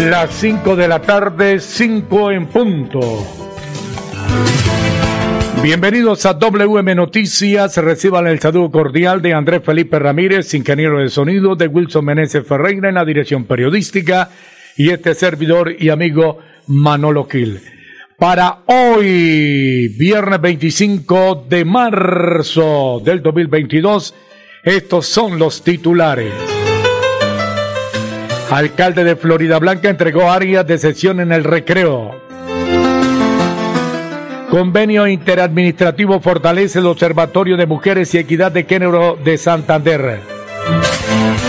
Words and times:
Las 0.00 0.34
5 0.34 0.74
de 0.74 0.88
la 0.88 1.00
tarde, 1.00 1.60
5 1.60 2.32
en 2.32 2.46
punto. 2.46 3.00
Bienvenidos 5.62 6.26
a 6.26 6.34
WM 6.34 6.94
Noticias. 6.96 7.76
Reciban 7.76 8.26
el 8.26 8.40
saludo 8.40 8.72
cordial 8.72 9.22
de 9.22 9.32
Andrés 9.32 9.62
Felipe 9.64 10.00
Ramírez, 10.00 10.52
ingeniero 10.52 10.98
de 10.98 11.08
sonido, 11.08 11.54
de 11.54 11.68
Wilson 11.68 12.04
Meneses 12.04 12.46
Ferreira 12.46 12.88
en 12.88 12.96
la 12.96 13.04
dirección 13.04 13.44
periodística 13.44 14.30
y 14.76 14.90
este 14.90 15.14
servidor 15.14 15.74
y 15.78 15.88
amigo 15.90 16.38
Manolo 16.66 17.26
Gil. 17.26 17.60
Para 18.18 18.58
hoy, 18.66 19.88
viernes 19.96 20.40
25 20.40 21.46
de 21.48 21.64
marzo 21.64 23.00
del 23.02 23.22
2022, 23.22 24.12
estos 24.64 25.06
son 25.06 25.38
los 25.38 25.62
titulares. 25.62 26.53
Alcalde 28.54 29.02
de 29.02 29.16
Florida 29.16 29.58
Blanca 29.58 29.88
entregó 29.88 30.30
áreas 30.30 30.64
de 30.64 30.78
sesión 30.78 31.18
en 31.18 31.32
el 31.32 31.42
recreo. 31.42 32.14
Convenio 34.48 35.08
interadministrativo 35.08 36.20
fortalece 36.20 36.78
el 36.78 36.86
Observatorio 36.86 37.56
de 37.56 37.66
Mujeres 37.66 38.14
y 38.14 38.18
Equidad 38.18 38.52
de 38.52 38.62
Género 38.62 39.18
de 39.24 39.38
Santander. 39.38 40.20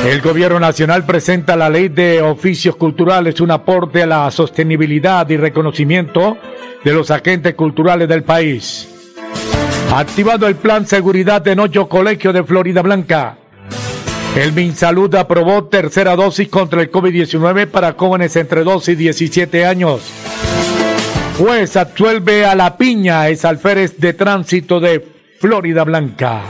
El 0.07 0.21
Gobierno 0.21 0.59
Nacional 0.59 1.05
presenta 1.05 1.55
la 1.55 1.69
Ley 1.69 1.89
de 1.89 2.23
Oficios 2.23 2.75
Culturales, 2.75 3.39
un 3.39 3.52
aporte 3.52 4.02
a 4.02 4.08
la 4.08 4.31
sostenibilidad 4.31 5.30
y 5.30 5.37
reconocimiento 5.37 6.37
de 6.83 6.91
los 6.91 7.11
agentes 7.11 7.53
culturales 7.53 8.09
del 8.09 8.23
país. 8.23 8.89
Activado 9.93 10.47
el 10.47 10.55
Plan 10.55 10.87
Seguridad 10.87 11.47
en 11.47 11.59
ocho 11.59 11.87
colegios 11.87 12.33
de 12.33 12.43
Florida 12.43 12.81
Blanca. 12.81 13.37
El 14.36 14.52
MinSalud 14.52 15.16
aprobó 15.16 15.64
tercera 15.64 16.14
dosis 16.17 16.50
contra 16.50 16.81
el 16.81 16.91
COVID-19 16.91 17.67
para 17.67 17.94
jóvenes 17.94 18.36
entre 18.36 18.66
12 18.66 18.92
y 18.92 18.95
17 18.95 19.66
años. 19.66 20.02
Juez 21.38 21.77
absuelve 21.77 22.45
a 22.45 22.53
La 22.53 22.77
Piña, 22.77 23.30
es 23.30 23.45
alférez 23.45 23.97
de 23.97 24.14
tránsito 24.14 24.81
de 24.81 25.05
Florida 25.39 25.86
Blanca. 25.86 26.42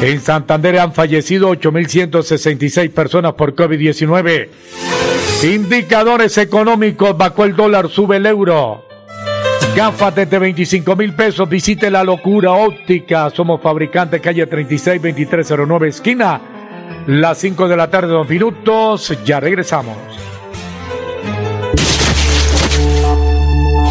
En 0.00 0.20
Santander 0.22 0.78
han 0.78 0.94
fallecido 0.94 1.50
8.166 1.50 2.90
personas 2.90 3.34
por 3.34 3.54
COVID-19. 3.54 4.48
Indicadores 5.44 6.38
económicos, 6.38 7.16
bajo 7.16 7.44
el 7.44 7.54
dólar, 7.54 7.90
sube 7.90 8.16
el 8.16 8.24
euro. 8.24 8.86
Gafas 9.76 10.14
desde 10.14 10.38
25 10.38 10.96
mil 10.96 11.14
pesos, 11.14 11.48
visite 11.48 11.90
la 11.90 12.04
locura 12.04 12.52
óptica. 12.52 13.28
Somos 13.30 13.60
fabricantes, 13.60 14.20
calle 14.20 14.46
36 14.46 15.02
2309, 15.02 15.88
esquina. 15.88 16.53
Las 17.06 17.38
5 17.38 17.68
de 17.68 17.76
la 17.76 17.90
tarde, 17.90 18.08
dos 18.08 18.28
minutos. 18.28 19.12
Ya 19.24 19.40
regresamos. 19.40 19.96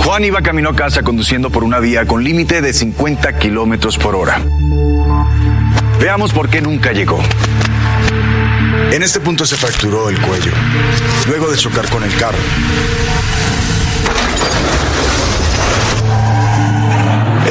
Juan 0.03 0.25
iba 0.25 0.41
camino 0.41 0.69
a 0.69 0.75
casa 0.75 1.01
conduciendo 1.01 1.49
por 1.49 1.63
una 1.63 1.79
vía 1.79 2.05
con 2.05 2.23
límite 2.23 2.61
de 2.61 2.73
50 2.73 3.39
kilómetros 3.39 3.97
por 3.97 4.15
hora. 4.15 4.41
Veamos 5.99 6.33
por 6.33 6.49
qué 6.49 6.61
nunca 6.61 6.91
llegó. 6.91 7.19
En 8.91 9.01
este 9.01 9.19
punto 9.19 9.45
se 9.45 9.55
fracturó 9.55 10.09
el 10.09 10.19
cuello, 10.19 10.51
luego 11.27 11.49
de 11.49 11.57
chocar 11.57 11.89
con 11.89 12.03
el 12.03 12.15
carro. 12.17 12.37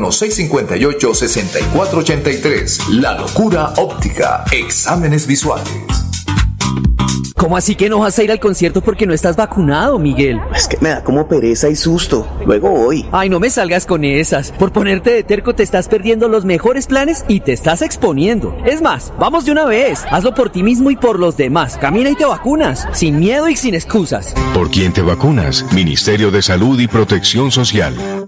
658-6483. 0.00 2.88
La 2.88 3.18
locura 3.18 3.74
óptica. 3.76 4.46
Exámenes 4.50 5.26
visuales. 5.26 6.02
¿Cómo 7.42 7.56
así 7.56 7.74
que 7.74 7.88
no 7.88 7.98
vas 7.98 8.16
a 8.16 8.22
ir 8.22 8.30
al 8.30 8.38
concierto 8.38 8.82
porque 8.82 9.04
no 9.04 9.12
estás 9.12 9.34
vacunado, 9.34 9.98
Miguel? 9.98 10.40
Es 10.54 10.68
que 10.68 10.78
me 10.80 10.90
da 10.90 11.02
como 11.02 11.26
pereza 11.26 11.68
y 11.68 11.74
susto. 11.74 12.24
Luego 12.46 12.70
voy. 12.70 13.04
Ay, 13.10 13.28
no 13.28 13.40
me 13.40 13.50
salgas 13.50 13.84
con 13.84 14.04
esas. 14.04 14.52
Por 14.52 14.72
ponerte 14.72 15.10
de 15.10 15.24
terco 15.24 15.52
te 15.52 15.64
estás 15.64 15.88
perdiendo 15.88 16.28
los 16.28 16.44
mejores 16.44 16.86
planes 16.86 17.24
y 17.26 17.40
te 17.40 17.52
estás 17.52 17.82
exponiendo. 17.82 18.56
Es 18.64 18.80
más, 18.80 19.12
vamos 19.18 19.44
de 19.44 19.50
una 19.50 19.64
vez. 19.64 20.04
Hazlo 20.08 20.34
por 20.34 20.50
ti 20.50 20.62
mismo 20.62 20.92
y 20.92 20.96
por 20.96 21.18
los 21.18 21.36
demás. 21.36 21.78
Camina 21.78 22.10
y 22.10 22.14
te 22.14 22.24
vacunas. 22.24 22.86
Sin 22.92 23.18
miedo 23.18 23.48
y 23.48 23.56
sin 23.56 23.74
excusas. 23.74 24.34
¿Por 24.54 24.70
quién 24.70 24.92
te 24.92 25.02
vacunas? 25.02 25.66
Ministerio 25.72 26.30
de 26.30 26.42
Salud 26.42 26.78
y 26.78 26.86
Protección 26.86 27.50
Social. 27.50 28.21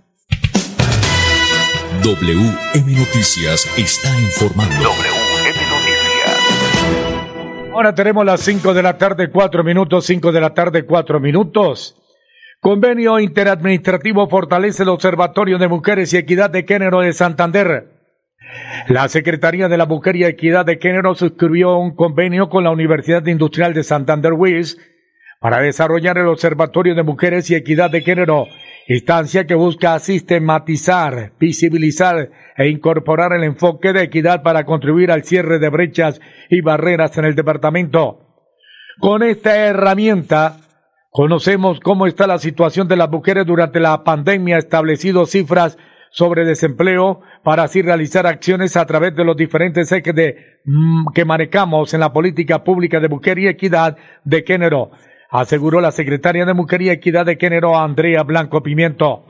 WM 2.05 2.93
Noticias 2.99 3.67
está 3.79 4.11
informando. 4.21 4.75
WM 4.75 5.57
Noticias. 5.71 6.85
Ahora 7.73 7.95
tenemos 7.95 8.27
las 8.27 8.43
5 8.43 8.75
de 8.75 8.83
la 8.83 8.99
tarde, 8.99 9.31
4 9.31 9.65
minutos, 9.65 10.05
5 10.05 10.31
de 10.31 10.41
la 10.43 10.53
tarde, 10.53 10.85
4 10.85 11.19
minutos. 11.19 11.97
Convenio 12.61 13.19
interadministrativo 13.21 14.29
fortalece 14.29 14.83
el 14.83 14.91
Observatorio 14.91 15.57
de 15.57 15.67
Mujeres 15.67 16.13
y 16.13 16.19
Equidad 16.19 16.51
de 16.51 16.65
Género 16.65 17.01
de 17.01 17.15
Santander. 17.15 17.89
La 18.89 19.09
Secretaría 19.09 19.69
de 19.69 19.79
la 19.79 19.87
Mujer 19.87 20.17
y 20.17 20.25
Equidad 20.25 20.67
de 20.67 20.77
Género 20.77 21.15
suscribió 21.15 21.79
un 21.79 21.97
convenio 21.97 22.51
con 22.51 22.65
la 22.65 22.71
Universidad 22.71 23.25
Industrial 23.25 23.73
de 23.73 23.83
Santander 23.83 24.35
WIS 24.35 24.77
para 25.41 25.61
desarrollar 25.61 26.19
el 26.19 26.27
Observatorio 26.27 26.95
de 26.95 27.03
Mujeres 27.03 27.49
y 27.49 27.55
Equidad 27.55 27.89
de 27.89 28.03
Género 28.03 28.45
instancia 28.89 29.47
que 29.47 29.55
busca 29.55 29.99
sistematizar, 29.99 31.33
visibilizar 31.39 32.31
e 32.57 32.69
incorporar 32.69 33.33
el 33.33 33.45
enfoque 33.45 33.93
de 33.93 34.03
equidad 34.03 34.43
para 34.43 34.65
contribuir 34.65 35.11
al 35.11 35.25
cierre 35.25 35.59
de 35.59 35.69
brechas 35.69 36.21
y 36.51 36.61
barreras 36.61 37.17
en 37.19 37.25
el 37.25 37.35
departamento. 37.35 38.21
Con 38.99 39.23
esta 39.23 39.57
herramienta, 39.57 40.59
conocemos 41.11 41.81
cómo 41.81 42.07
está 42.07 42.27
la 42.27 42.39
situación 42.39 42.87
de 42.87 42.97
las 42.97 43.11
mujeres 43.11 43.47
durante 43.47 43.81
la 43.81 44.05
pandemia, 44.05 44.59
establecido 44.59 45.27
cifras 45.27 45.79
sobre 46.11 46.45
desempleo 46.45 47.23
para 47.43 47.65
así 47.65 47.83
realizar 47.83 48.27
acciones 48.27 48.77
a 48.77 48.87
través 48.87 49.17
de 49.17 49.25
los 49.25 49.37
diferentes 49.37 49.91
ejes 49.91 50.15
mm, 50.65 51.13
que 51.13 51.25
manejamos 51.25 51.93
en 51.93 52.01
la 52.01 52.13
política 52.13 52.63
pública 52.63 53.01
de 53.01 53.09
mujer 53.09 53.39
y 53.41 53.49
equidad 53.49 53.97
de 54.23 54.45
género 54.47 54.93
aseguró 55.35 55.81
la 55.81 55.91
secretaria 55.91 56.45
de 56.47 56.55
Mujer 56.55 56.81
y 56.83 56.91
Equidad 56.91 57.27
de 57.27 57.37
Género, 57.37 57.77
Andrea 57.77 58.23
Blanco 58.23 58.63
Pimiento. 58.63 59.27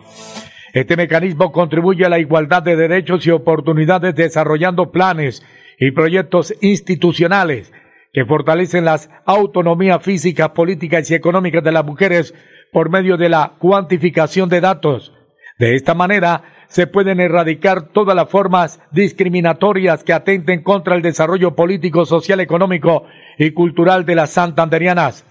Este 0.75 0.99
mecanismo 0.99 1.51
contribuye 1.51 2.05
a 2.05 2.11
la 2.11 2.19
igualdad 2.19 2.63
de 2.63 2.77
derechos 2.77 3.27
y 3.27 3.31
oportunidades 3.31 4.15
desarrollando 4.15 4.91
planes 4.91 5.43
y 5.79 5.93
proyectos 5.93 6.55
institucionales 6.61 7.73
que 8.13 8.27
fortalecen 8.27 8.85
las 8.85 9.09
autonomías 9.25 10.03
físicas, 10.03 10.51
políticas 10.51 11.11
y 11.11 11.15
económicas 11.15 11.65
de 11.65 11.73
las 11.73 11.87
mujeres 11.87 12.35
por 12.71 12.91
medio 12.91 13.17
de 13.17 13.31
la 13.31 13.55
cuantificación 13.59 14.51
de 14.51 14.61
datos. 14.61 15.15
De 15.59 15.75
esta 15.75 15.95
manera, 15.95 16.43
se 16.69 16.87
pueden 16.87 17.19
erradicar 17.19 17.93
todas 17.93 18.15
las 18.15 18.29
formas 18.29 18.79
discriminatorias 18.91 20.05
que 20.05 20.13
atenten 20.13 20.63
contra 20.63 20.97
el 20.97 21.03
desarrollo 21.03 21.55
político, 21.55 22.05
social, 22.05 22.41
económico 22.41 23.05
y 23.39 23.53
cultural 23.53 24.05
de 24.05 24.17
las 24.17 24.31
santanderianas. 24.33 25.25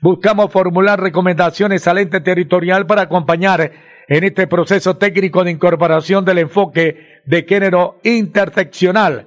Buscamos 0.00 0.50
formular 0.50 1.00
recomendaciones 1.00 1.86
al 1.86 1.98
ente 1.98 2.20
territorial 2.20 2.86
para 2.86 3.02
acompañar 3.02 3.72
en 4.08 4.24
este 4.24 4.46
proceso 4.46 4.96
técnico 4.96 5.44
de 5.44 5.50
incorporación 5.50 6.24
del 6.24 6.38
enfoque 6.38 7.20
de 7.26 7.42
género 7.42 7.98
interseccional 8.02 9.26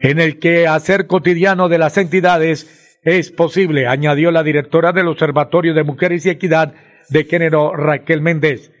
en 0.00 0.20
el 0.20 0.38
que 0.38 0.66
hacer 0.66 1.06
cotidiano 1.06 1.68
de 1.68 1.78
las 1.78 1.96
entidades 1.98 2.98
es 3.02 3.30
posible, 3.30 3.86
añadió 3.86 4.30
la 4.30 4.42
directora 4.42 4.92
del 4.92 5.08
Observatorio 5.08 5.74
de 5.74 5.84
Mujeres 5.84 6.26
y 6.26 6.30
Equidad 6.30 6.74
de 7.08 7.24
Género, 7.24 7.74
Raquel 7.74 8.20
Méndez. 8.20 8.72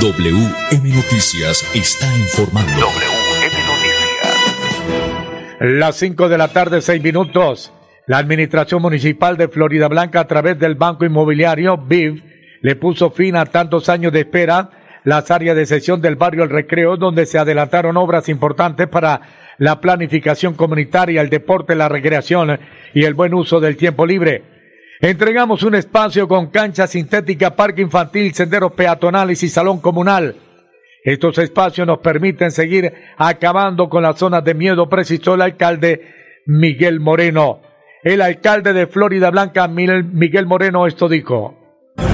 WM 0.00 0.94
Noticias 0.94 1.68
está 1.74 2.06
informando. 2.18 2.86
Las 5.64 5.94
cinco 5.94 6.28
de 6.28 6.36
la 6.36 6.48
tarde, 6.48 6.80
seis 6.80 7.00
minutos. 7.00 7.72
La 8.08 8.18
Administración 8.18 8.82
Municipal 8.82 9.36
de 9.36 9.46
Florida 9.46 9.86
Blanca, 9.86 10.18
a 10.18 10.26
través 10.26 10.58
del 10.58 10.74
Banco 10.74 11.04
Inmobiliario 11.04 11.76
BIV, 11.76 12.20
le 12.62 12.74
puso 12.74 13.12
fin 13.12 13.36
a 13.36 13.46
tantos 13.46 13.88
años 13.88 14.12
de 14.12 14.22
espera 14.22 14.70
las 15.04 15.30
áreas 15.30 15.54
de 15.54 15.64
sesión 15.64 16.00
del 16.00 16.16
barrio 16.16 16.42
El 16.42 16.50
Recreo, 16.50 16.96
donde 16.96 17.26
se 17.26 17.38
adelantaron 17.38 17.96
obras 17.96 18.28
importantes 18.28 18.88
para 18.88 19.20
la 19.58 19.80
planificación 19.80 20.54
comunitaria, 20.54 21.20
el 21.20 21.30
deporte, 21.30 21.76
la 21.76 21.88
recreación 21.88 22.58
y 22.92 23.04
el 23.04 23.14
buen 23.14 23.32
uso 23.32 23.60
del 23.60 23.76
tiempo 23.76 24.04
libre. 24.04 24.42
Entregamos 25.00 25.62
un 25.62 25.76
espacio 25.76 26.26
con 26.26 26.48
cancha 26.48 26.88
sintética, 26.88 27.54
parque 27.54 27.82
infantil, 27.82 28.34
senderos 28.34 28.72
peatonales 28.72 29.40
y 29.44 29.48
salón 29.48 29.80
comunal. 29.80 30.34
Estos 31.02 31.38
espacios 31.38 31.86
nos 31.86 31.98
permiten 31.98 32.50
seguir 32.50 32.92
acabando 33.16 33.88
con 33.88 34.02
las 34.02 34.18
zonas 34.18 34.44
de 34.44 34.54
miedo, 34.54 34.88
precisó 34.88 35.34
el 35.34 35.42
alcalde 35.42 36.40
Miguel 36.46 37.00
Moreno. 37.00 37.60
El 38.04 38.20
alcalde 38.20 38.72
de 38.72 38.86
Florida 38.86 39.30
Blanca, 39.30 39.68
Miguel 39.68 40.46
Moreno, 40.46 40.86
esto 40.86 41.08
dijo. 41.08 41.61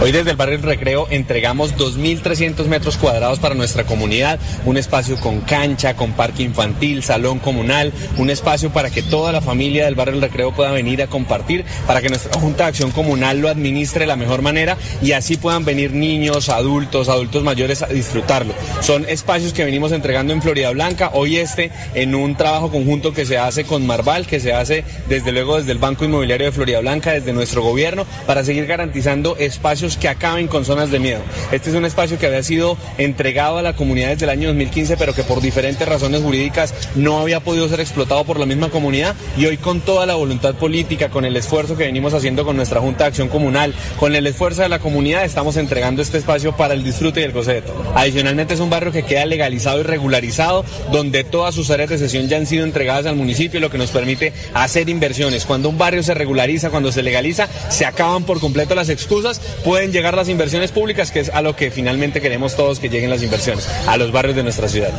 Hoy 0.01 0.13
desde 0.13 0.31
el 0.31 0.37
barrio 0.37 0.59
Recreo 0.59 1.07
entregamos 1.11 1.77
2.300 1.77 2.67
metros 2.67 2.97
cuadrados 2.97 3.39
para 3.39 3.55
nuestra 3.55 3.85
comunidad, 3.85 4.39
un 4.65 4.77
espacio 4.77 5.17
con 5.17 5.41
cancha, 5.41 5.95
con 5.95 6.13
parque 6.13 6.43
infantil, 6.43 7.03
salón 7.03 7.39
comunal, 7.39 7.93
un 8.17 8.31
espacio 8.31 8.71
para 8.71 8.91
que 8.91 9.03
toda 9.03 9.33
la 9.33 9.41
familia 9.41 9.85
del 9.85 9.95
barrio 9.95 10.21
Recreo 10.21 10.53
pueda 10.53 10.73
venir 10.73 11.03
a 11.03 11.07
compartir, 11.09 11.65
para 11.87 12.01
que 12.01 12.09
nuestra 12.09 12.41
Junta 12.41 12.65
de 12.65 12.71
Acción 12.71 12.91
Comunal 12.91 13.41
lo 13.41 13.49
administre 13.49 14.01
de 14.01 14.07
la 14.07 14.17
mejor 14.17 14.41
manera 14.41 14.77
y 15.03 15.13
así 15.13 15.37
puedan 15.37 15.65
venir 15.65 15.93
niños, 15.93 16.49
adultos, 16.49 17.09
adultos 17.09 17.45
mayores 17.45 17.83
a 17.83 17.87
disfrutarlo. 17.87 18.55
Son 18.81 19.05
espacios 19.09 19.53
que 19.53 19.65
venimos 19.65 19.93
entregando 19.93 20.33
en 20.33 20.43
Florida 20.43 20.71
Blanca, 20.71 21.11
hoy 21.13 21.37
este 21.37 21.71
en 21.95 22.15
un 22.15 22.37
trabajo 22.37 22.71
conjunto 22.71 23.13
que 23.13 23.27
se 23.27 23.39
hace 23.39 23.65
con 23.65 23.87
Marval, 23.87 24.27
que 24.27 24.41
se 24.41 24.53
hace 24.53 24.85
desde 25.09 25.33
luego 25.33 25.59
desde 25.59 25.73
el 25.73 25.79
Banco 25.79 26.05
Inmobiliario 26.05 26.47
de 26.47 26.53
Florida 26.53 26.81
Blanca, 26.81 27.13
desde 27.13 27.33
nuestro 27.33 27.63
gobierno, 27.63 28.07
para 28.27 28.43
seguir 28.43 28.67
garantizando 28.67 29.37
espacios 29.37 29.68
espacios 29.69 29.99
que 29.99 30.09
acaben 30.09 30.49
con 30.49 30.65
zonas 30.65 30.91
de 30.91 30.99
miedo. 30.99 31.21
Este 31.53 31.69
es 31.69 31.77
un 31.77 31.85
espacio 31.85 32.19
que 32.19 32.25
había 32.25 32.43
sido 32.43 32.79
entregado 32.97 33.59
a 33.59 33.63
la 33.63 33.77
comunidad 33.77 34.09
desde 34.09 34.25
el 34.25 34.31
año 34.31 34.49
2015, 34.49 34.97
pero 34.97 35.13
que 35.13 35.25
por 35.25 35.43
diferentes 35.43 35.87
razones 35.87 36.23
jurídicas 36.23 36.73
no 36.95 37.21
había 37.21 37.41
podido 37.41 37.69
ser 37.69 37.81
explotado 37.81 38.25
por 38.25 38.41
la 38.41 38.47
misma 38.47 38.71
comunidad 38.71 39.15
y 39.37 39.45
hoy 39.45 39.59
con 39.59 39.83
toda 39.83 40.07
la 40.07 40.15
voluntad 40.15 40.55
política, 40.55 41.11
con 41.11 41.27
el 41.27 41.37
esfuerzo 41.37 41.77
que 41.77 41.85
venimos 41.85 42.15
haciendo 42.15 42.47
con 42.47 42.57
nuestra 42.57 42.81
Junta 42.81 43.05
de 43.05 43.09
Acción 43.09 43.29
Comunal, 43.29 43.75
con 44.01 44.17
el 44.17 44.27
esfuerzo 44.27 44.63
de 44.63 44.71
la 44.71 44.79
comunidad, 44.79 45.27
estamos 45.27 45.59
entregando 45.59 46.01
este 46.01 46.17
espacio 46.17 46.57
para 46.57 46.73
el 46.73 46.83
disfrute 46.83 47.21
y 47.21 47.25
el 47.25 47.33
goce 47.33 47.53
de 47.53 47.61
todo. 47.61 47.93
Adicionalmente 47.95 48.55
es 48.55 48.61
un 48.61 48.71
barrio 48.71 48.91
que 48.91 49.03
queda 49.03 49.27
legalizado 49.27 49.81
y 49.81 49.83
regularizado, 49.83 50.65
donde 50.91 51.25
todas 51.25 51.55
sus 51.55 51.69
áreas 51.69 51.91
de 51.91 51.99
sesión 51.99 52.27
ya 52.27 52.39
han 52.39 52.47
sido 52.47 52.65
entregadas 52.65 53.05
al 53.05 53.17
municipio, 53.17 53.61
lo 53.61 53.69
que 53.69 53.77
nos 53.77 53.91
permite 53.91 54.33
hacer 54.55 54.89
inversiones. 54.89 55.45
Cuando 55.45 55.69
un 55.69 55.77
barrio 55.77 56.03
se 56.03 56.15
regulariza, 56.15 56.71
cuando 56.71 56.91
se 56.91 57.03
legaliza, 57.03 57.49
se 57.69 57.85
acaban 57.85 58.25
por 58.25 58.41
completo 58.41 58.75
las 58.75 58.89
excusas 58.89 59.43
pueden 59.65 59.93
llegar 59.93 60.15
las 60.15 60.29
inversiones 60.29 60.73
públicas, 60.73 61.11
que 61.11 61.21
es 61.21 61.31
a 61.31 61.43
lo 61.43 61.57
que 61.57 61.71
finalmente 61.71 62.21
queremos 62.21 62.57
todos 62.57 62.81
que 62.81 62.89
lleguen 62.89 63.11
las 63.11 63.23
inversiones, 63.23 63.69
a 63.87 63.97
los 63.97 64.13
barrios 64.13 64.37
de 64.37 64.43
nuestra 64.43 64.69
ciudad. 64.69 64.93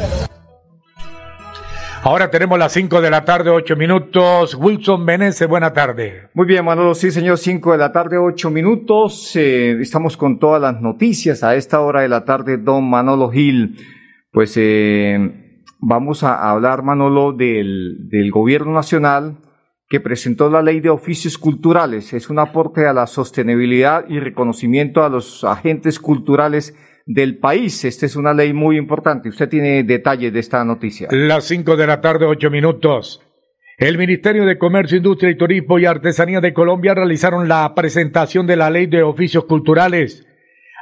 Ahora 2.02 2.32
tenemos 2.32 2.58
las 2.58 2.72
5 2.72 3.02
de 3.02 3.10
la 3.10 3.26
tarde, 3.26 3.50
8 3.50 3.76
minutos. 3.76 4.56
Wilson 4.56 5.04
Menezes, 5.04 5.50
buena 5.50 5.74
tarde. 5.74 6.30
Muy 6.34 6.48
bien, 6.48 6.64
Manolo, 6.64 6.96
sí, 6.96 7.12
señor, 7.12 7.38
5 7.38 7.74
de 7.74 7.78
la 7.78 7.92
tarde, 7.92 8.18
8 8.18 8.50
minutos. 8.50 9.36
Eh, 9.36 9.78
estamos 9.82 10.16
con 10.16 10.40
todas 10.40 10.62
las 10.62 10.82
noticias 10.82 11.44
a 11.44 11.56
esta 11.56 11.82
hora 11.82 12.02
de 12.02 12.08
la 12.08 12.24
tarde, 12.24 12.58
don 12.58 12.90
Manolo 12.90 13.30
Gil. 13.30 13.76
Pues 14.32 14.54
eh, 14.56 15.66
vamos 15.80 16.24
a 16.24 16.50
hablar, 16.50 16.84
Manolo, 16.84 17.34
del, 17.34 18.08
del 18.10 18.32
gobierno 18.32 18.72
nacional 18.72 19.38
que 19.90 20.00
presentó 20.00 20.52
la 20.52 20.62
Ley 20.62 20.82
de 20.82 20.92
Oficios 20.92 21.40
Culturales. 21.40 22.14
Es 22.14 22.30
un 22.30 22.38
aporte 22.38 22.86
a 22.86 22.94
la 22.94 23.08
sostenibilidad 23.08 24.06
y 24.08 24.20
reconocimiento 24.20 25.04
a 25.04 25.10
los 25.10 25.44
agentes 25.44 26.00
culturales 26.00 26.76
del 27.08 27.40
país. 27.40 27.84
Esta 27.84 28.06
es 28.06 28.16
una 28.16 28.34
ley 28.34 28.54
muy 28.54 28.78
importante. 28.78 29.30
Usted 29.30 29.50
tiene 29.50 29.84
detalles 29.84 30.32
de 30.32 30.40
esta 30.40 30.64
noticia. 30.64 31.08
Las 31.10 31.46
cinco 31.46 31.76
de 31.76 31.88
la 31.88 32.02
tarde, 32.02 32.28
ocho 32.28 32.52
minutos. 32.52 33.26
El 33.80 33.98
Ministerio 33.98 34.46
de 34.46 34.60
Comercio, 34.60 34.98
Industria 34.98 35.32
y 35.32 35.38
Turismo 35.38 35.80
y 35.80 35.86
Artesanía 35.86 36.40
de 36.40 36.54
Colombia 36.54 36.94
realizaron 36.94 37.48
la 37.48 37.74
presentación 37.74 38.46
de 38.46 38.58
la 38.58 38.70
Ley 38.70 38.86
de 38.86 39.02
Oficios 39.02 39.46
Culturales. 39.46 40.28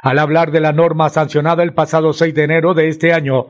Al 0.02 0.18
hablar 0.18 0.50
de 0.50 0.60
la 0.60 0.72
norma 0.72 1.08
sancionada 1.08 1.62
el 1.62 1.72
pasado 1.72 2.12
6 2.12 2.34
de 2.34 2.42
enero 2.42 2.74
de 2.74 2.88
este 2.88 3.14
año, 3.14 3.46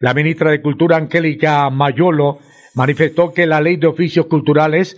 la 0.00 0.12
ministra 0.12 0.50
de 0.50 0.60
Cultura, 0.60 0.96
Angélica 0.96 1.70
Mayolo, 1.70 2.40
manifestó 2.74 3.32
que 3.32 3.46
la 3.46 3.60
ley 3.60 3.76
de 3.76 3.88
oficios 3.88 4.26
culturales 4.26 4.96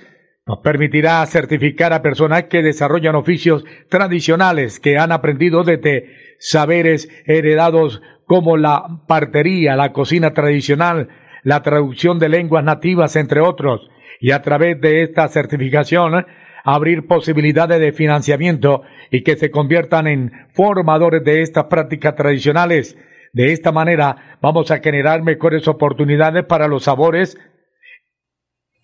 nos 0.50 0.58
permitirá 0.58 1.24
certificar 1.26 1.92
a 1.92 2.02
personas 2.02 2.44
que 2.44 2.60
desarrollan 2.60 3.14
oficios 3.14 3.64
tradicionales 3.88 4.80
que 4.80 4.98
han 4.98 5.12
aprendido 5.12 5.62
desde 5.62 6.10
saberes 6.40 7.08
heredados 7.24 8.02
como 8.26 8.56
la 8.56 8.82
partería, 9.06 9.76
la 9.76 9.92
cocina 9.92 10.34
tradicional, 10.34 11.08
la 11.44 11.62
traducción 11.62 12.18
de 12.18 12.30
lenguas 12.30 12.64
nativas, 12.64 13.14
entre 13.14 13.40
otros, 13.40 13.88
y 14.18 14.32
a 14.32 14.42
través 14.42 14.80
de 14.80 15.04
esta 15.04 15.28
certificación 15.28 16.26
abrir 16.64 17.06
posibilidades 17.06 17.78
de 17.78 17.92
financiamiento 17.92 18.82
y 19.12 19.22
que 19.22 19.36
se 19.36 19.52
conviertan 19.52 20.08
en 20.08 20.32
formadores 20.52 21.22
de 21.22 21.42
estas 21.42 21.66
prácticas 21.66 22.16
tradicionales. 22.16 22.98
De 23.32 23.52
esta 23.52 23.70
manera 23.70 24.36
vamos 24.42 24.72
a 24.72 24.78
generar 24.78 25.22
mejores 25.22 25.68
oportunidades 25.68 26.44
para 26.44 26.66
los 26.66 26.82
sabores 26.82 27.38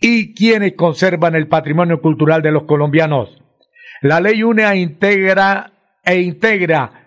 y 0.00 0.34
quienes 0.34 0.74
conservan 0.74 1.34
el 1.34 1.48
patrimonio 1.48 2.00
cultural 2.00 2.42
de 2.42 2.52
los 2.52 2.64
colombianos. 2.64 3.42
La 4.02 4.20
ley 4.20 4.42
une 4.42 4.64
a 4.64 4.74
integra 4.74 5.72
e 6.04 6.20
integra 6.20 7.06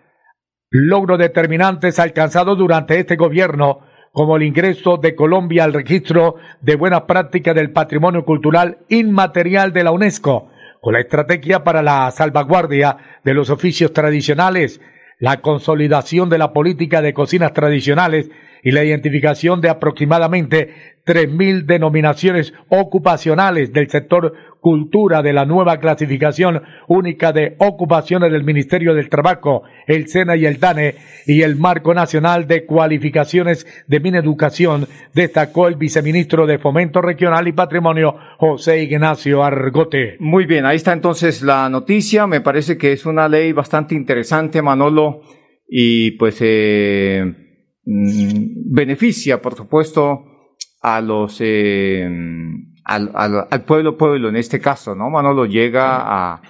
logros 0.71 1.17
determinantes 1.17 1.99
alcanzados 1.99 2.57
durante 2.57 2.99
este 2.99 3.15
gobierno, 3.15 3.79
como 4.11 4.37
el 4.37 4.43
ingreso 4.43 4.97
de 4.97 5.15
Colombia 5.15 5.63
al 5.63 5.73
registro 5.73 6.35
de 6.61 6.75
buenas 6.75 7.03
prácticas 7.03 7.55
del 7.55 7.71
patrimonio 7.71 8.25
cultural 8.25 8.79
inmaterial 8.89 9.71
de 9.73 9.83
la 9.83 9.91
UNESCO, 9.91 10.49
con 10.81 10.93
la 10.93 10.99
estrategia 10.99 11.63
para 11.63 11.81
la 11.81 12.09
salvaguardia 12.11 12.97
de 13.23 13.33
los 13.33 13.49
oficios 13.49 13.93
tradicionales, 13.93 14.81
la 15.19 15.41
consolidación 15.41 16.29
de 16.29 16.37
la 16.37 16.53
política 16.53 17.01
de 17.01 17.13
cocinas 17.13 17.53
tradicionales 17.53 18.29
y 18.63 18.71
la 18.71 18.83
identificación 18.83 19.61
de 19.61 19.69
aproximadamente 19.69 20.69
3.000 21.05 21.65
denominaciones 21.65 22.53
ocupacionales 22.69 23.73
del 23.73 23.89
sector 23.89 24.33
cultura 24.61 25.21
de 25.21 25.33
la 25.33 25.45
nueva 25.45 25.79
clasificación 25.79 26.61
única 26.87 27.31
de 27.31 27.55
ocupaciones 27.59 28.31
del 28.31 28.43
Ministerio 28.43 28.93
del 28.93 29.09
Trabajo, 29.09 29.63
el 29.87 30.07
SENA 30.07 30.35
y 30.35 30.45
el 30.45 30.59
DANE 30.59 30.95
y 31.25 31.41
el 31.41 31.55
Marco 31.55 31.93
Nacional 31.93 32.47
de 32.47 32.65
Cualificaciones 32.65 33.65
de 33.87 33.99
Mineducación, 33.99 34.87
destacó 35.13 35.67
el 35.67 35.75
viceministro 35.75 36.45
de 36.45 36.59
Fomento 36.59 37.01
Regional 37.01 37.47
y 37.47 37.53
Patrimonio, 37.53 38.15
José 38.37 38.83
Ignacio 38.83 39.43
Argote. 39.43 40.17
Muy 40.19 40.45
bien, 40.45 40.65
ahí 40.65 40.75
está 40.75 40.93
entonces 40.93 41.41
la 41.41 41.69
noticia. 41.69 42.27
Me 42.27 42.41
parece 42.41 42.77
que 42.77 42.91
es 42.91 43.05
una 43.05 43.27
ley 43.27 43.53
bastante 43.53 43.95
interesante, 43.95 44.61
Manolo, 44.61 45.21
y 45.67 46.11
pues 46.11 46.37
eh, 46.41 47.48
mm, 47.89 48.73
beneficia, 48.73 49.41
por 49.41 49.55
supuesto, 49.55 50.23
a 50.81 51.01
los 51.01 51.37
eh, 51.41 52.07
al, 52.85 53.11
al, 53.13 53.65
pueblo 53.65 53.97
pueblo 53.97 54.29
en 54.29 54.35
este 54.35 54.59
caso, 54.59 54.95
¿no? 54.95 55.09
Manolo 55.09 55.45
llega 55.45 55.97
a, 56.01 56.41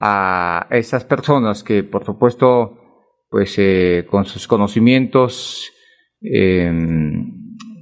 a 0.00 0.66
esas 0.70 1.04
personas 1.04 1.62
que 1.62 1.84
por 1.84 2.04
supuesto 2.04 2.78
pues 3.28 3.54
eh, 3.58 4.06
con 4.08 4.24
sus 4.24 4.46
conocimientos 4.46 5.72
eh, 6.20 6.72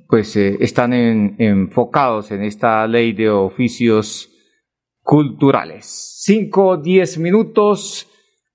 pues 0.09 0.37
eh, 0.37 0.57
están 0.61 0.93
en, 0.93 1.37
enfocados 1.39 2.31
en 2.31 2.43
esta 2.43 2.87
ley 2.87 3.13
de 3.13 3.31
oficios 3.31 4.31
culturales. 5.03 6.21
Cinco, 6.23 6.77
diez 6.77 7.19
minutos, 7.19 8.09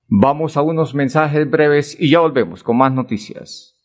vamos 0.10 0.58
a 0.58 0.62
unos 0.62 0.96
mensajes 0.96 1.50
breves 1.50 1.96
y 2.00 2.10
ya 2.10 2.20
volvemos 2.20 2.64
con 2.64 2.78
más 2.78 2.92
noticias. 2.92 3.76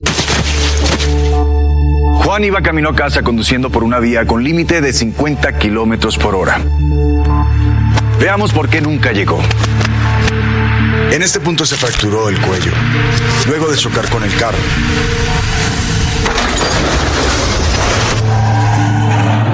Juan 2.24 2.44
iba 2.44 2.62
camino 2.62 2.88
a 2.88 2.94
casa 2.94 3.22
conduciendo 3.22 3.70
por 3.70 3.84
una 3.84 3.98
vía 3.98 4.26
con 4.26 4.42
límite 4.42 4.80
de 4.80 4.92
50 4.92 5.58
kilómetros 5.58 6.16
por 6.16 6.34
hora. 6.34 6.58
Veamos 8.18 8.52
por 8.52 8.70
qué 8.70 8.80
nunca 8.80 9.12
llegó. 9.12 9.38
En 11.12 11.22
este 11.22 11.38
punto 11.38 11.66
se 11.66 11.76
fracturó 11.76 12.28
el 12.28 12.40
cuello, 12.40 12.72
luego 13.46 13.70
de 13.70 13.76
chocar 13.76 14.08
con 14.08 14.24
el 14.24 14.34
carro. 14.36 14.58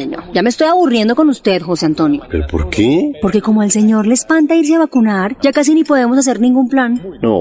Ay, 0.00 0.06
no, 0.06 0.32
ya 0.32 0.42
me 0.42 0.48
estoy 0.48 0.66
aburriendo 0.66 1.14
con 1.14 1.28
usted, 1.28 1.60
José 1.60 1.84
Antonio. 1.84 2.22
¿Pero 2.30 2.46
por 2.46 2.70
qué? 2.70 3.12
Porque 3.20 3.42
como 3.42 3.60
al 3.60 3.70
señor 3.70 4.06
le 4.06 4.14
espanta 4.14 4.54
irse 4.54 4.74
a 4.74 4.78
vacunar, 4.78 5.36
ya 5.42 5.52
casi 5.52 5.74
ni 5.74 5.84
podemos 5.84 6.16
hacer 6.16 6.40
ningún 6.40 6.70
plan. 6.70 7.02
No, 7.20 7.36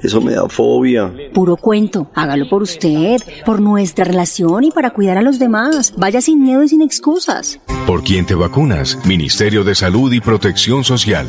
eso 0.00 0.20
me 0.20 0.34
da 0.34 0.48
fobia. 0.48 1.12
Puro 1.34 1.56
cuento, 1.56 2.12
hágalo 2.14 2.48
por 2.48 2.62
usted, 2.62 3.20
por 3.44 3.60
nuestra 3.60 4.04
relación 4.04 4.62
y 4.62 4.70
para 4.70 4.90
cuidar 4.90 5.18
a 5.18 5.22
los 5.22 5.40
demás. 5.40 5.94
Vaya 5.96 6.20
sin 6.20 6.40
miedo 6.44 6.62
y 6.62 6.68
sin 6.68 6.80
excusas. 6.80 7.58
¿Por 7.88 8.04
quién 8.04 8.24
te 8.24 8.36
vacunas? 8.36 8.96
Ministerio 9.04 9.64
de 9.64 9.74
Salud 9.74 10.12
y 10.12 10.20
Protección 10.20 10.84
Social. 10.84 11.26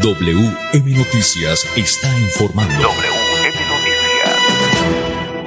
WM 0.00 0.96
Noticias 0.96 1.66
está 1.76 2.08
informando. 2.20 3.17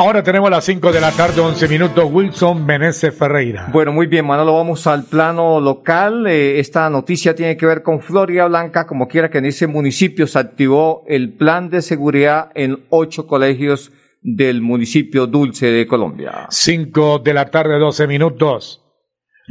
Ahora 0.02 0.24
tenemos 0.24 0.50
las 0.50 0.66
5 0.66 0.92
de 0.92 1.00
la 1.00 1.12
tarde, 1.12 1.42
11 1.42 1.68
minutos, 1.68 2.10
Wilson 2.12 2.66
Meneses 2.66 3.16
Ferreira. 3.16 3.68
Bueno, 3.72 3.94
muy 3.94 4.08
bien, 4.08 4.26
Manolo, 4.26 4.56
vamos 4.56 4.88
al 4.88 5.04
plano 5.04 5.60
local. 5.60 6.26
Eh, 6.26 6.60
esta 6.60 6.90
noticia 6.90 7.36
tiene 7.36 7.56
que 7.56 7.68
ver 7.68 7.84
con 7.84 8.02
Florida 8.02 8.48
Blanca, 8.48 8.88
como 8.88 9.08
quiera 9.08 9.30
que 9.30 9.38
en 9.38 9.46
ese 9.46 9.68
municipio 9.68 10.26
se 10.26 10.40
activó 10.40 11.04
el 11.08 11.34
plan 11.36 11.70
de 11.70 11.84
seguridad 11.84 12.50
en 12.56 12.84
ocho 12.90 13.28
colegios 13.28 13.92
del 14.24 14.64
municipio 14.64 15.28
Dulce 15.28 15.68
de 15.68 15.86
Colombia. 15.86 16.48
5 16.50 17.20
de 17.20 17.34
la 17.36 17.52
tarde, 17.52 17.78
12 17.78 18.08
minutos. 18.08 18.82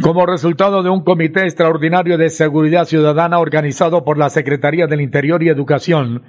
Como 0.03 0.27
resultado 0.27 0.83
de 0.83 0.91
un 0.91 1.05
comité 1.05 1.45
extraordinario 1.45 2.19
de 2.19 2.29
seguridad 2.29 2.87
ciudadana 2.87 3.39
organizado 3.39 4.05
por 4.05 4.19
la 4.19 4.31
Secretaría 4.31 4.89
del 4.89 5.01
Interior 5.01 5.45
y 5.45 5.49
Educación, 5.49 6.25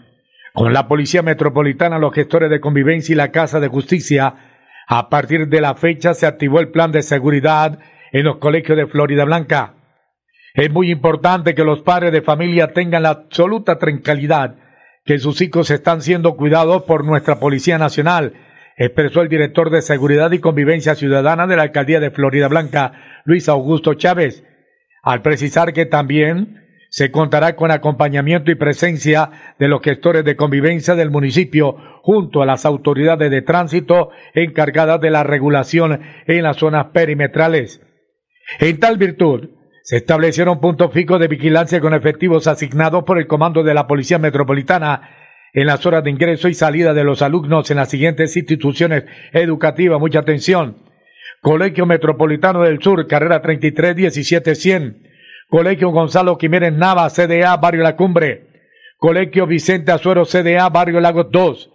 con 0.53 0.73
la 0.73 0.87
Policía 0.87 1.21
Metropolitana, 1.21 1.99
los 1.99 2.13
gestores 2.13 2.49
de 2.49 2.59
convivencia 2.59 3.13
y 3.13 3.15
la 3.15 3.31
Casa 3.31 3.59
de 3.59 3.67
Justicia, 3.67 4.35
a 4.87 5.09
partir 5.09 5.47
de 5.47 5.61
la 5.61 5.75
fecha 5.75 6.13
se 6.13 6.25
activó 6.25 6.59
el 6.59 6.69
plan 6.69 6.91
de 6.91 7.01
seguridad 7.01 7.79
en 8.11 8.25
los 8.25 8.37
colegios 8.37 8.77
de 8.77 8.87
Florida 8.87 9.23
Blanca. 9.23 9.75
Es 10.53 10.69
muy 10.69 10.91
importante 10.91 11.55
que 11.55 11.63
los 11.63 11.81
padres 11.81 12.11
de 12.11 12.21
familia 12.21 12.73
tengan 12.73 13.03
la 13.03 13.09
absoluta 13.09 13.77
tranquilidad 13.79 14.55
que 15.05 15.17
sus 15.17 15.41
hijos 15.41 15.71
están 15.71 16.01
siendo 16.01 16.35
cuidados 16.35 16.83
por 16.83 17.05
nuestra 17.05 17.39
Policía 17.39 17.77
Nacional, 17.77 18.33
expresó 18.77 19.21
el 19.21 19.29
director 19.29 19.69
de 19.69 19.81
Seguridad 19.81 20.31
y 20.31 20.39
Convivencia 20.39 20.95
Ciudadana 20.95 21.47
de 21.47 21.55
la 21.55 21.63
Alcaldía 21.63 21.99
de 21.99 22.11
Florida 22.11 22.47
Blanca, 22.47 22.93
Luis 23.25 23.49
Augusto 23.49 23.93
Chávez, 23.93 24.43
al 25.01 25.21
precisar 25.21 25.73
que 25.73 25.85
también 25.85 26.61
se 26.91 27.09
contará 27.09 27.55
con 27.55 27.71
acompañamiento 27.71 28.51
y 28.51 28.55
presencia 28.55 29.31
de 29.57 29.69
los 29.69 29.81
gestores 29.81 30.25
de 30.25 30.35
convivencia 30.35 30.93
del 30.93 31.09
municipio 31.09 31.77
junto 32.01 32.41
a 32.41 32.45
las 32.45 32.65
autoridades 32.65 33.31
de 33.31 33.41
tránsito 33.41 34.09
encargadas 34.33 34.99
de 34.99 35.09
la 35.09 35.23
regulación 35.23 36.01
en 36.27 36.43
las 36.43 36.57
zonas 36.57 36.87
perimetrales. 36.87 37.81
En 38.59 38.77
tal 38.81 38.97
virtud, 38.97 39.51
se 39.83 39.95
establecieron 39.97 40.59
puntos 40.59 40.91
fijos 40.91 41.17
de 41.21 41.29
vigilancia 41.29 41.79
con 41.79 41.93
efectivos 41.93 42.45
asignados 42.47 43.05
por 43.05 43.17
el 43.19 43.25
Comando 43.25 43.63
de 43.63 43.73
la 43.73 43.87
Policía 43.87 44.19
Metropolitana 44.19 45.11
en 45.53 45.67
las 45.67 45.85
horas 45.85 46.03
de 46.03 46.09
ingreso 46.09 46.49
y 46.49 46.53
salida 46.53 46.93
de 46.93 47.05
los 47.05 47.21
alumnos 47.21 47.71
en 47.71 47.77
las 47.77 47.89
siguientes 47.89 48.35
instituciones 48.35 49.05
educativas. 49.31 49.97
Mucha 49.97 50.19
atención. 50.19 50.75
Colegio 51.41 51.85
Metropolitano 51.85 52.63
del 52.63 52.81
Sur, 52.81 53.07
carrera 53.07 53.41
33 53.41 53.95
17 53.95 54.55
100. 54.55 55.10
Colegio 55.51 55.89
Gonzalo 55.89 56.37
Jiménez 56.37 56.71
Nava, 56.71 57.09
CDA, 57.09 57.57
Barrio 57.57 57.83
La 57.83 57.97
Cumbre. 57.97 58.47
Colegio 58.97 59.45
Vicente 59.45 59.91
Azuero, 59.91 60.23
CDA, 60.23 60.69
Barrio 60.69 61.01
Lagos 61.01 61.27
2. 61.29 61.69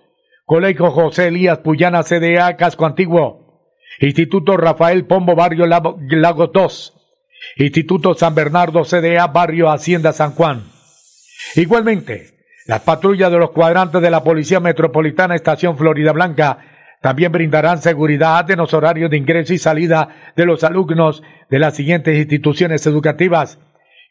Colegio 0.46 0.90
José 0.90 1.26
Elías 1.26 1.58
Puyana, 1.58 2.02
CDA, 2.02 2.56
Casco 2.56 2.86
Antiguo. 2.86 3.68
Instituto 4.00 4.56
Rafael 4.56 5.04
Pombo, 5.04 5.34
Barrio 5.34 5.66
Lagos 5.66 6.50
2. 6.54 6.94
Instituto 7.58 8.14
San 8.14 8.34
Bernardo, 8.34 8.82
CDA, 8.82 9.26
Barrio 9.26 9.70
Hacienda 9.70 10.14
San 10.14 10.32
Juan. 10.32 10.64
Igualmente, 11.54 12.30
las 12.64 12.80
patrullas 12.80 13.30
de 13.30 13.36
los 13.36 13.50
cuadrantes 13.50 14.00
de 14.00 14.10
la 14.10 14.24
Policía 14.24 14.58
Metropolitana 14.58 15.34
Estación 15.34 15.76
Florida 15.76 16.12
Blanca 16.12 16.60
también 17.02 17.30
brindarán 17.30 17.82
seguridad 17.82 18.50
en 18.50 18.56
los 18.56 18.72
horarios 18.72 19.10
de 19.10 19.18
ingreso 19.18 19.52
y 19.52 19.58
salida 19.58 20.32
de 20.34 20.46
los 20.46 20.64
alumnos 20.64 21.22
de 21.50 21.58
las 21.58 21.76
siguientes 21.76 22.16
instituciones 22.16 22.86
educativas. 22.86 23.58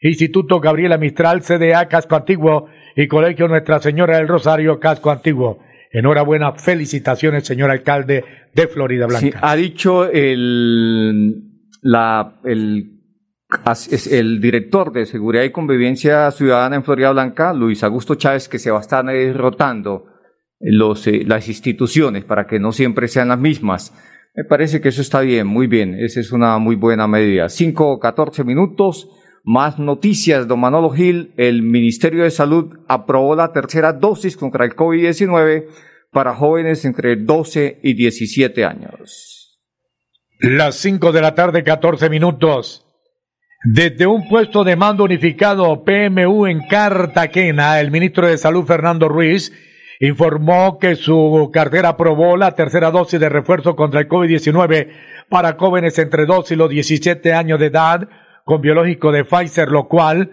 Instituto 0.08 0.60
Gabriela 0.60 0.98
Mistral, 0.98 1.42
CDA 1.42 1.88
Casco 1.88 2.16
Antiguo 2.16 2.68
y 2.94 3.08
Colegio 3.08 3.48
Nuestra 3.48 3.80
Señora 3.80 4.18
del 4.18 4.28
Rosario 4.28 4.78
Casco 4.78 5.10
Antiguo. 5.10 5.58
Enhorabuena, 5.90 6.52
felicitaciones, 6.52 7.46
señor 7.46 7.70
alcalde 7.70 8.24
de 8.54 8.68
Florida 8.68 9.06
Blanca. 9.06 9.38
ha 9.40 9.56
dicho 9.56 10.10
el, 10.10 11.42
el, 12.44 12.90
el 14.10 14.40
director 14.40 14.92
de 14.92 15.06
Seguridad 15.06 15.44
y 15.44 15.50
Convivencia 15.50 16.30
Ciudadana 16.30 16.76
en 16.76 16.84
Florida 16.84 17.12
Blanca, 17.12 17.52
Luis 17.54 17.82
Augusto 17.82 18.14
Chávez, 18.16 18.48
que 18.48 18.58
se 18.58 18.70
va 18.70 18.78
a 18.78 18.82
estar 18.82 19.04
derrotando 19.04 20.06
los, 20.60 21.06
eh, 21.06 21.22
las 21.26 21.48
instituciones 21.48 22.24
para 22.24 22.46
que 22.46 22.58
no 22.58 22.72
siempre 22.72 23.08
sean 23.08 23.28
las 23.28 23.38
mismas. 23.38 23.94
Me 24.34 24.44
parece 24.44 24.80
que 24.80 24.90
eso 24.90 25.00
está 25.00 25.20
bien, 25.20 25.46
muy 25.46 25.66
bien. 25.66 25.94
Esa 25.94 26.20
es 26.20 26.30
una 26.30 26.58
muy 26.58 26.76
buena 26.76 27.06
medida. 27.06 27.48
Cinco 27.48 27.98
catorce 27.98 28.44
minutos. 28.44 29.08
Más 29.48 29.78
noticias, 29.78 30.48
don 30.48 30.58
Manolo 30.58 30.90
Gil. 30.90 31.32
El 31.36 31.62
Ministerio 31.62 32.24
de 32.24 32.32
Salud 32.32 32.80
aprobó 32.88 33.36
la 33.36 33.52
tercera 33.52 33.92
dosis 33.92 34.36
contra 34.36 34.64
el 34.64 34.74
COVID-19 34.74 35.66
para 36.10 36.34
jóvenes 36.34 36.84
entre 36.84 37.14
12 37.14 37.78
y 37.80 37.94
17 37.94 38.64
años. 38.64 39.60
Las 40.40 40.74
5 40.78 41.12
de 41.12 41.20
la 41.20 41.36
tarde, 41.36 41.62
14 41.62 42.10
minutos. 42.10 42.88
Desde 43.62 44.08
un 44.08 44.28
puesto 44.28 44.64
de 44.64 44.74
mando 44.74 45.04
unificado 45.04 45.84
PMU 45.84 46.46
en 46.48 46.66
Cartagena, 46.66 47.78
el 47.78 47.92
ministro 47.92 48.26
de 48.26 48.38
Salud 48.38 48.64
Fernando 48.64 49.08
Ruiz 49.08 49.52
informó 50.00 50.78
que 50.80 50.96
su 50.96 51.50
cartera 51.52 51.90
aprobó 51.90 52.36
la 52.36 52.56
tercera 52.56 52.90
dosis 52.90 53.20
de 53.20 53.28
refuerzo 53.28 53.76
contra 53.76 54.00
el 54.00 54.08
COVID-19 54.08 54.88
para 55.28 55.52
jóvenes 55.52 56.00
entre 56.00 56.26
2 56.26 56.50
y 56.50 56.56
los 56.56 56.68
17 56.68 57.32
años 57.32 57.60
de 57.60 57.66
edad 57.66 58.08
con 58.46 58.60
biológico 58.60 59.10
de 59.10 59.24
Pfizer, 59.24 59.72
lo 59.72 59.88
cual 59.88 60.30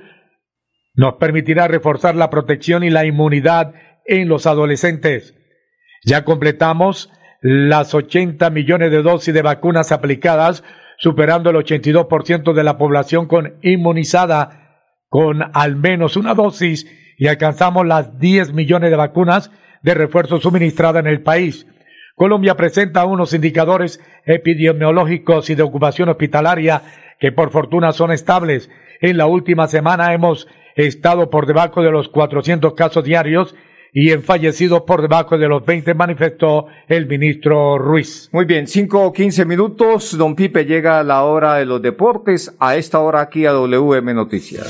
nos 0.93 1.15
permitirá 1.15 1.67
reforzar 1.67 2.15
la 2.15 2.29
protección 2.29 2.83
y 2.83 2.91
la 2.91 3.05
inmunidad 3.05 3.73
en 4.05 4.27
los 4.27 4.45
adolescentes. 4.45 5.35
Ya 6.05 6.23
completamos 6.23 7.09
las 7.41 7.95
80 7.95 8.51
millones 8.51 8.91
de 8.91 9.01
dosis 9.01 9.33
de 9.33 9.41
vacunas 9.41 9.91
aplicadas, 9.91 10.63
superando 10.99 11.49
el 11.49 11.55
82% 11.55 12.53
de 12.53 12.63
la 12.63 12.77
población 12.77 13.25
con 13.25 13.55
inmunizada 13.63 14.83
con 15.09 15.41
al 15.51 15.75
menos 15.75 16.15
una 16.15 16.35
dosis 16.35 16.85
y 17.17 17.25
alcanzamos 17.25 17.87
las 17.87 18.19
10 18.19 18.53
millones 18.53 18.91
de 18.91 18.95
vacunas 18.95 19.49
de 19.81 19.95
refuerzo 19.95 20.39
suministradas 20.39 20.99
en 20.99 21.07
el 21.07 21.23
país. 21.23 21.65
Colombia 22.15 22.53
presenta 22.53 23.05
unos 23.05 23.33
indicadores 23.33 23.99
epidemiológicos 24.27 25.49
y 25.49 25.55
de 25.55 25.63
ocupación 25.63 26.09
hospitalaria 26.09 26.83
que 27.19 27.31
por 27.31 27.51
fortuna 27.51 27.91
son 27.91 28.11
estables. 28.11 28.69
En 29.01 29.17
la 29.17 29.25
última 29.25 29.67
semana 29.67 30.13
hemos 30.13 30.47
estado 30.75 31.29
por 31.29 31.45
debajo 31.45 31.81
de 31.81 31.91
los 31.91 32.09
400 32.09 32.73
casos 32.73 33.03
diarios 33.03 33.55
y 33.93 34.11
en 34.11 34.23
fallecidos 34.23 34.81
por 34.81 35.03
debajo 35.03 35.37
de 35.37 35.47
los 35.47 35.63
20, 35.63 35.93
manifestó 35.93 36.65
el 36.87 37.05
ministro 37.05 37.77
Ruiz. 37.77 38.27
Muy 38.31 38.45
bien, 38.45 38.65
cinco 38.65 39.03
o 39.03 39.13
quince 39.13 39.45
minutos. 39.45 40.17
Don 40.17 40.35
Pipe 40.35 40.65
llega 40.65 40.99
a 40.99 41.03
la 41.03 41.23
hora 41.23 41.55
de 41.55 41.65
los 41.65 41.79
deportes. 41.79 42.55
A 42.59 42.75
esta 42.75 42.99
hora 42.99 43.21
aquí 43.21 43.45
a 43.45 43.51
WM 43.51 44.13
Noticias. 44.15 44.67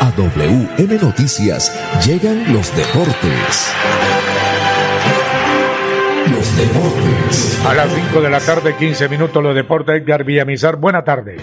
A 0.00 0.12
WM 0.16 0.98
Noticias 1.02 1.70
llegan 2.06 2.54
los 2.54 2.74
deportes. 2.74 3.74
A 7.66 7.74
las 7.74 7.92
5 7.92 8.20
de 8.22 8.30
la 8.30 8.40
tarde, 8.40 8.74
15 8.78 9.08
minutos, 9.10 9.42
los 9.42 9.54
deportes. 9.54 10.00
Edgar 10.00 10.24
Villamizar, 10.24 10.76
buena 10.76 11.04
tarde. 11.04 11.36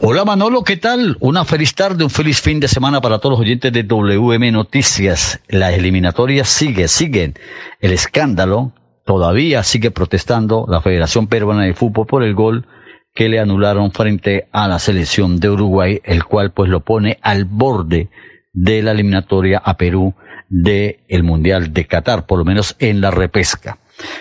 Hola 0.00 0.24
Manolo, 0.24 0.62
¿qué 0.62 0.76
tal? 0.76 1.16
Una 1.20 1.44
feliz 1.46 1.74
tarde, 1.74 2.04
un 2.04 2.10
feliz 2.10 2.42
fin 2.42 2.60
de 2.60 2.68
semana 2.68 3.00
para 3.00 3.18
todos 3.18 3.34
los 3.34 3.40
oyentes 3.40 3.72
de 3.72 3.84
WM 3.84 4.52
Noticias. 4.52 5.40
Las 5.48 5.72
eliminatorias 5.72 6.48
sigue, 6.48 6.86
siguen. 6.88 7.34
El 7.80 7.92
escándalo 7.92 8.72
todavía 9.06 9.62
sigue 9.62 9.90
protestando 9.90 10.66
la 10.68 10.82
Federación 10.82 11.28
Peruana 11.28 11.64
de 11.64 11.72
Fútbol 11.72 12.06
por 12.06 12.22
el 12.22 12.34
gol 12.34 12.66
que 13.14 13.28
le 13.28 13.40
anularon 13.40 13.92
frente 13.92 14.48
a 14.52 14.68
la 14.68 14.78
selección 14.78 15.38
de 15.38 15.48
Uruguay, 15.48 16.00
el 16.04 16.24
cual 16.24 16.50
pues 16.50 16.68
lo 16.68 16.80
pone 16.80 17.18
al 17.22 17.46
borde 17.46 18.10
de 18.52 18.82
la 18.82 18.90
eliminatoria 18.90 19.62
a 19.64 19.78
Perú 19.78 20.14
del 20.52 20.98
el 21.08 21.22
Mundial 21.22 21.72
de 21.72 21.86
Qatar, 21.86 22.26
por 22.26 22.38
lo 22.38 22.44
menos 22.44 22.76
en 22.78 23.00
la 23.00 23.10
repesca. 23.10 23.78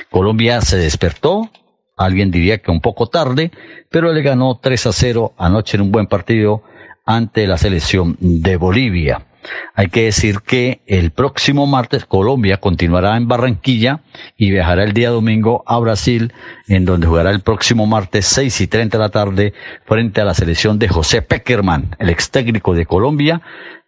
Colombia 0.09 0.61
se 0.61 0.77
despertó, 0.77 1.51
alguien 1.97 2.31
diría 2.31 2.59
que 2.59 2.71
un 2.71 2.81
poco 2.81 3.07
tarde, 3.07 3.51
pero 3.89 4.13
le 4.13 4.21
ganó 4.21 4.57
3 4.61 4.87
a 4.87 4.93
0 4.93 5.33
anoche 5.37 5.77
en 5.77 5.83
un 5.83 5.91
buen 5.91 6.07
partido 6.07 6.63
ante 7.05 7.45
la 7.47 7.57
selección 7.57 8.15
de 8.19 8.55
Bolivia. 8.55 9.25
Hay 9.73 9.87
que 9.87 10.03
decir 10.03 10.41
que 10.41 10.81
el 10.85 11.11
próximo 11.11 11.65
martes 11.65 12.05
Colombia 12.05 12.57
continuará 12.57 13.17
en 13.17 13.27
Barranquilla 13.27 14.01
y 14.37 14.51
viajará 14.51 14.83
el 14.83 14.93
día 14.93 15.09
domingo 15.09 15.63
a 15.65 15.79
Brasil, 15.79 16.31
en 16.67 16.85
donde 16.85 17.07
jugará 17.07 17.31
el 17.31 17.41
próximo 17.41 17.87
martes 17.87 18.27
6 18.27 18.61
y 18.61 18.67
30 18.67 18.97
de 18.97 19.03
la 19.03 19.09
tarde 19.09 19.53
frente 19.85 20.21
a 20.21 20.25
la 20.25 20.35
selección 20.35 20.77
de 20.77 20.87
José 20.87 21.23
Peckerman, 21.23 21.95
el 21.99 22.09
ex 22.09 22.29
técnico 22.29 22.75
de 22.75 22.85
Colombia, 22.85 23.41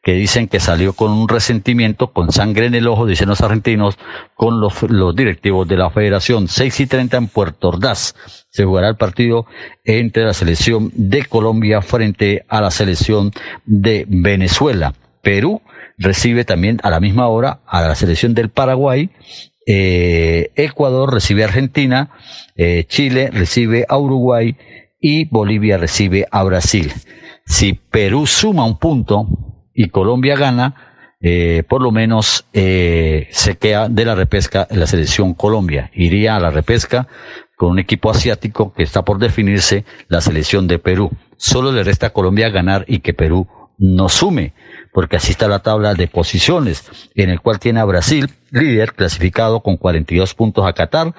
que 0.04 0.14
dicen 0.14 0.50
que 0.50 0.60
salió 0.60 0.92
con 0.92 1.12
un 1.12 1.30
resentimiento, 1.30 2.12
con 2.12 2.34
sangre 2.34 2.66
en 2.66 2.76
el 2.76 2.88
ojo, 2.88 3.06
dicen 3.06 3.30
los 3.30 3.40
argentinos, 3.40 3.98
con 4.36 4.60
los, 4.60 5.16
directivos 5.16 5.66
de 5.66 5.78
la 5.78 5.90
federación. 5.90 6.50
6 6.50 6.82
y 6.82 6.88
30 6.88 7.18
en 7.18 7.28
Puerto 7.28 7.70
Ordaz. 7.70 8.14
Se 8.50 8.66
jugará 8.66 8.90
el 8.90 8.98
partido 8.98 9.46
entre 9.86 10.26
la 10.26 10.34
selección 10.34 10.92
de 10.94 11.24
Colombia 11.24 11.82
frente 11.82 12.44
a 12.50 12.60
la 12.60 12.70
selección 12.70 13.32
de 13.66 14.06
Venezuela. 14.10 14.94
Perú 15.22 15.62
recibe 15.98 16.44
también 16.44 16.80
a 16.84 16.90
la 16.90 17.00
misma 17.00 17.30
hora 17.30 17.62
a 17.66 17.82
la 17.82 17.96
selección 17.96 18.34
del 18.34 18.50
Paraguay. 18.50 19.10
Eh, 19.66 20.52
Ecuador 20.56 21.14
recibe 21.14 21.44
a 21.44 21.48
Argentina. 21.48 22.12
Eh, 22.58 22.84
Chile 22.90 23.30
recibe 23.32 23.86
a 23.88 23.98
Uruguay. 23.98 24.58
Y 25.00 25.26
Bolivia 25.30 25.78
recibe 25.78 26.26
a 26.30 26.44
Brasil. 26.44 26.92
Si 27.46 27.74
Perú 27.74 28.26
suma 28.26 28.66
un 28.66 28.78
punto, 28.78 29.28
y 29.74 29.90
Colombia 29.90 30.36
gana, 30.36 30.76
eh, 31.22 31.64
por 31.68 31.82
lo 31.82 31.92
menos 31.92 32.46
eh, 32.54 33.28
se 33.32 33.56
queda 33.56 33.90
de 33.90 34.06
la 34.06 34.16
repesca 34.16 34.68
en 34.70 34.80
la 34.80 34.88
selección 34.88 35.34
Colombia. 35.34 35.90
Iría 35.94 36.36
a 36.36 36.40
la 36.40 36.52
repesca 36.52 37.08
con 37.56 37.72
un 37.72 37.80
equipo 37.80 38.12
asiático 38.12 38.74
que 38.74 38.84
está 38.84 39.04
por 39.04 39.20
definirse 39.20 39.86
la 40.10 40.22
selección 40.22 40.68
de 40.68 40.80
Perú. 40.80 41.12
Solo 41.38 41.72
le 41.72 41.84
resta 41.84 42.08
a 42.08 42.14
Colombia 42.14 42.50
ganar 42.50 42.86
y 42.88 43.00
que 43.00 43.14
Perú 43.14 43.48
no 43.78 44.10
sume 44.10 44.54
porque 44.94 45.18
así 45.18 45.32
está 45.32 45.48
la 45.48 45.60
tabla 45.60 45.96
de 45.96 46.08
posiciones, 46.08 46.90
en 47.16 47.30
el 47.30 47.42
cual 47.42 47.60
tiene 47.60 47.80
a 47.80 47.86
Brasil, 47.86 48.30
líder, 48.52 48.94
clasificado 48.94 49.62
con 49.62 49.78
42 49.78 50.36
puntos 50.36 50.66
a 50.66 50.74
Qatar, 50.74 51.14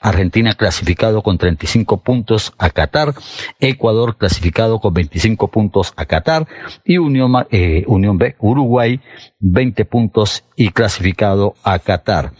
Argentina 0.00 0.54
clasificado 0.54 1.22
con 1.22 1.36
35 1.36 2.02
puntos 2.02 2.54
a 2.58 2.70
Qatar, 2.70 3.14
Ecuador 3.60 4.16
clasificado 4.16 4.80
con 4.80 4.94
25 4.94 5.48
puntos 5.48 5.92
a 5.96 6.06
Qatar 6.06 6.48
y 6.84 6.96
Unión, 6.96 7.32
eh, 7.50 7.84
Unión 7.86 8.16
B, 8.16 8.36
Uruguay 8.38 9.00
20 9.40 9.84
puntos 9.84 10.44
y 10.56 10.70
clasificado 10.70 11.54
a 11.62 11.78
Qatar. 11.78 12.32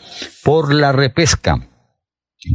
Por 0.42 0.72
la 0.72 0.92
repesca, 0.92 1.68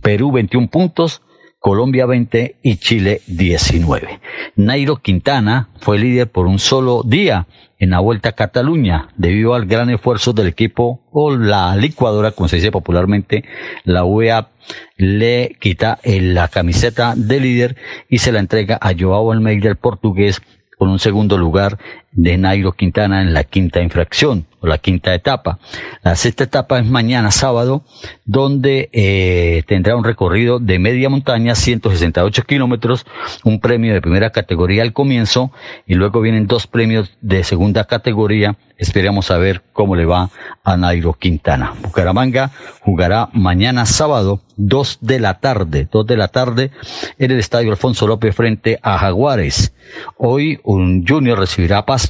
Perú 0.02 0.32
21 0.32 0.70
puntos, 0.70 1.22
Colombia 1.64 2.06
20 2.06 2.58
y 2.62 2.76
Chile 2.76 3.22
19. 3.26 4.20
Nairo 4.58 4.98
Quintana 4.98 5.70
fue 5.80 5.98
líder 5.98 6.30
por 6.30 6.46
un 6.46 6.60
solo 6.60 7.04
día 7.06 7.48
en 7.80 7.92
la 7.92 8.02
Vuelta 8.02 8.28
a 8.28 8.34
Cataluña 8.34 9.08
debido 9.16 9.54
al 9.54 9.66
gran 9.66 9.90
esfuerzo 9.90 10.34
del 10.34 10.48
equipo 10.48 11.00
o 11.10 11.32
la 11.32 11.74
licuadora, 11.78 12.32
como 12.32 12.50
se 12.50 12.58
dice 12.58 12.70
popularmente, 12.70 13.46
la 13.86 14.04
UEA 14.04 14.50
le 14.98 15.56
quita 15.58 16.00
la 16.04 16.50
camiseta 16.50 17.14
de 17.16 17.40
líder 17.40 17.78
y 18.10 18.18
se 18.18 18.34
la 18.34 18.40
entrega 18.40 18.78
a 18.82 18.92
Joao 18.94 19.32
Almeida, 19.32 19.70
el 19.70 19.78
portugués, 19.78 20.42
con 20.78 20.90
un 20.90 21.00
segundo 21.00 21.38
lugar 21.38 21.78
de 22.14 22.38
Nairo 22.38 22.74
Quintana 22.74 23.22
en 23.22 23.34
la 23.34 23.44
quinta 23.44 23.82
infracción 23.82 24.46
o 24.60 24.68
la 24.68 24.78
quinta 24.78 25.14
etapa. 25.14 25.60
La 26.04 26.16
sexta 26.16 26.46
etapa 26.46 26.80
es 26.80 26.86
mañana 26.86 27.32
sábado, 27.32 27.84
donde 28.26 28.90
eh, 28.94 29.64
tendrá 29.68 29.96
un 29.96 30.04
recorrido 30.04 30.60
de 30.60 30.80
media 30.80 31.10
montaña, 31.10 31.56
168 31.56 32.44
kilómetros, 32.44 33.06
un 33.44 33.60
premio 33.60 33.94
de 33.94 34.02
primera 34.02 34.30
categoría 34.32 34.84
al 34.84 34.94
comienzo 34.94 35.52
y 35.86 35.96
luego 35.96 36.22
vienen 36.22 36.48
dos 36.48 36.68
premios 36.68 37.12
de 37.22 37.44
segunda 37.44 37.84
categoría. 37.84 38.56
Esperamos 38.78 39.32
a 39.32 39.38
ver 39.38 39.62
cómo 39.74 39.96
le 39.96 40.06
va 40.06 40.30
a 40.64 40.78
Nairo 40.78 41.14
Quintana. 41.14 41.74
Bucaramanga 41.82 42.52
jugará 42.82 43.30
mañana 43.34 43.86
sábado, 43.86 44.42
2 44.58 45.00
de 45.02 45.20
la 45.20 45.40
tarde, 45.40 45.88
2 45.92 46.06
de 46.06 46.18
la 46.18 46.28
tarde 46.28 46.72
en 47.18 47.32
el 47.32 47.40
Estadio 47.40 47.72
Alfonso 47.72 48.08
López 48.08 48.36
frente 48.36 48.80
a 48.82 48.98
Jaguares. 48.98 49.74
Hoy 50.18 50.60
un 50.64 51.06
junior 51.06 51.40
recibirá 51.40 51.86
paz 51.86 52.03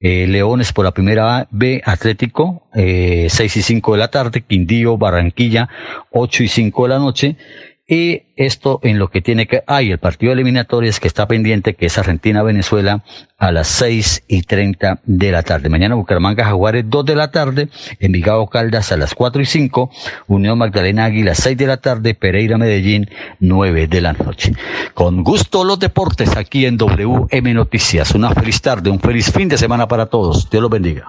eh, 0.00 0.26
Leones 0.26 0.72
por 0.72 0.84
la 0.84 0.90
primera 0.90 1.46
B, 1.50 1.80
Atlético, 1.84 2.64
eh, 2.74 3.28
6 3.30 3.56
y 3.56 3.62
5 3.62 3.92
de 3.92 3.98
la 3.98 4.08
tarde, 4.08 4.42
Quindío, 4.42 4.98
Barranquilla, 4.98 5.68
8 6.10 6.42
y 6.42 6.48
5 6.48 6.82
de 6.82 6.88
la 6.88 6.98
noche, 6.98 7.36
y 7.86 8.22
esto 8.36 8.78
en 8.82 8.98
lo 8.98 9.08
que 9.08 9.20
tiene 9.20 9.46
que, 9.46 9.64
hay 9.66 9.90
el 9.90 9.98
partido 9.98 10.32
eliminatorio 10.32 10.88
es 10.88 11.00
que 11.00 11.08
está 11.08 11.26
pendiente, 11.26 11.74
que 11.74 11.86
es 11.86 11.98
Argentina-Venezuela 11.98 13.02
a 13.38 13.50
las 13.50 13.66
6 13.68 14.24
y 14.28 14.42
30 14.42 15.00
de 15.04 15.32
la 15.32 15.42
tarde. 15.42 15.68
Mañana 15.68 15.96
Bucaramanga 15.96 16.44
Jaguares 16.44 16.84
2 16.88 17.04
de 17.04 17.16
la 17.16 17.30
tarde, 17.30 17.68
Envigado 17.98 18.46
Caldas 18.46 18.92
a 18.92 18.96
las 18.96 19.14
4 19.14 19.42
y 19.42 19.46
5, 19.46 19.90
Unión 20.28 20.58
Magdalena 20.58 21.06
Águila 21.06 21.34
6 21.34 21.56
de 21.56 21.66
la 21.66 21.78
tarde, 21.78 22.14
Pereira 22.14 22.56
Medellín 22.56 23.10
9 23.40 23.88
de 23.88 24.00
la 24.00 24.12
noche. 24.12 24.52
Con 24.94 25.24
gusto 25.24 25.64
los 25.64 25.78
deportes 25.78 26.36
aquí 26.36 26.66
en 26.66 26.76
WM 26.76 27.54
Noticias. 27.54 28.14
Una 28.14 28.30
feliz 28.30 28.62
tarde, 28.62 28.90
un 28.90 29.00
feliz 29.00 29.32
fin 29.32 29.48
de 29.48 29.58
semana 29.58 29.88
para 29.88 30.06
todos. 30.06 30.48
Dios 30.48 30.62
los 30.62 30.70
bendiga. 30.70 31.08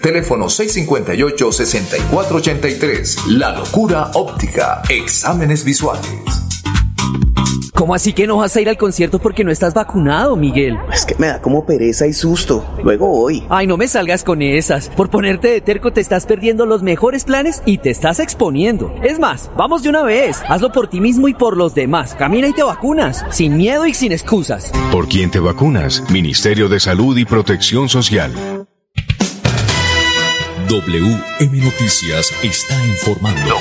Teléfono 0.00 0.46
658-6483. 0.46 3.26
La 3.26 3.56
locura 3.56 4.10
óptica. 4.14 4.82
Exámenes 4.88 5.64
visuales. 5.64 6.40
¿Cómo 7.80 7.94
así 7.94 8.12
que 8.12 8.26
no 8.26 8.36
vas 8.36 8.54
a 8.56 8.60
ir 8.60 8.68
al 8.68 8.76
concierto 8.76 9.20
porque 9.20 9.42
no 9.42 9.50
estás 9.50 9.72
vacunado, 9.72 10.36
Miguel? 10.36 10.76
Es 10.92 11.06
que 11.06 11.14
me 11.18 11.28
da 11.28 11.40
como 11.40 11.64
pereza 11.64 12.06
y 12.06 12.12
susto. 12.12 12.62
Luego 12.84 13.08
voy. 13.08 13.42
Ay, 13.48 13.66
no 13.66 13.78
me 13.78 13.88
salgas 13.88 14.22
con 14.22 14.42
esas. 14.42 14.90
Por 14.90 15.08
ponerte 15.08 15.48
de 15.48 15.62
terco 15.62 15.90
te 15.90 16.02
estás 16.02 16.26
perdiendo 16.26 16.66
los 16.66 16.82
mejores 16.82 17.24
planes 17.24 17.62
y 17.64 17.78
te 17.78 17.88
estás 17.88 18.20
exponiendo. 18.20 18.94
Es 19.02 19.18
más, 19.18 19.50
vamos 19.56 19.82
de 19.82 19.88
una 19.88 20.02
vez. 20.02 20.42
Hazlo 20.46 20.72
por 20.72 20.90
ti 20.90 21.00
mismo 21.00 21.26
y 21.28 21.32
por 21.32 21.56
los 21.56 21.74
demás. 21.74 22.14
Camina 22.14 22.48
y 22.48 22.52
te 22.52 22.62
vacunas. 22.62 23.24
Sin 23.30 23.56
miedo 23.56 23.86
y 23.86 23.94
sin 23.94 24.12
excusas. 24.12 24.70
¿Por 24.92 25.08
quién 25.08 25.30
te 25.30 25.40
vacunas? 25.40 26.04
Ministerio 26.10 26.68
de 26.68 26.80
Salud 26.80 27.16
y 27.16 27.24
Protección 27.24 27.88
Social. 27.88 28.59
WM 30.70 31.64
Noticias 31.64 32.30
está 32.44 32.76
informando. 32.86 33.56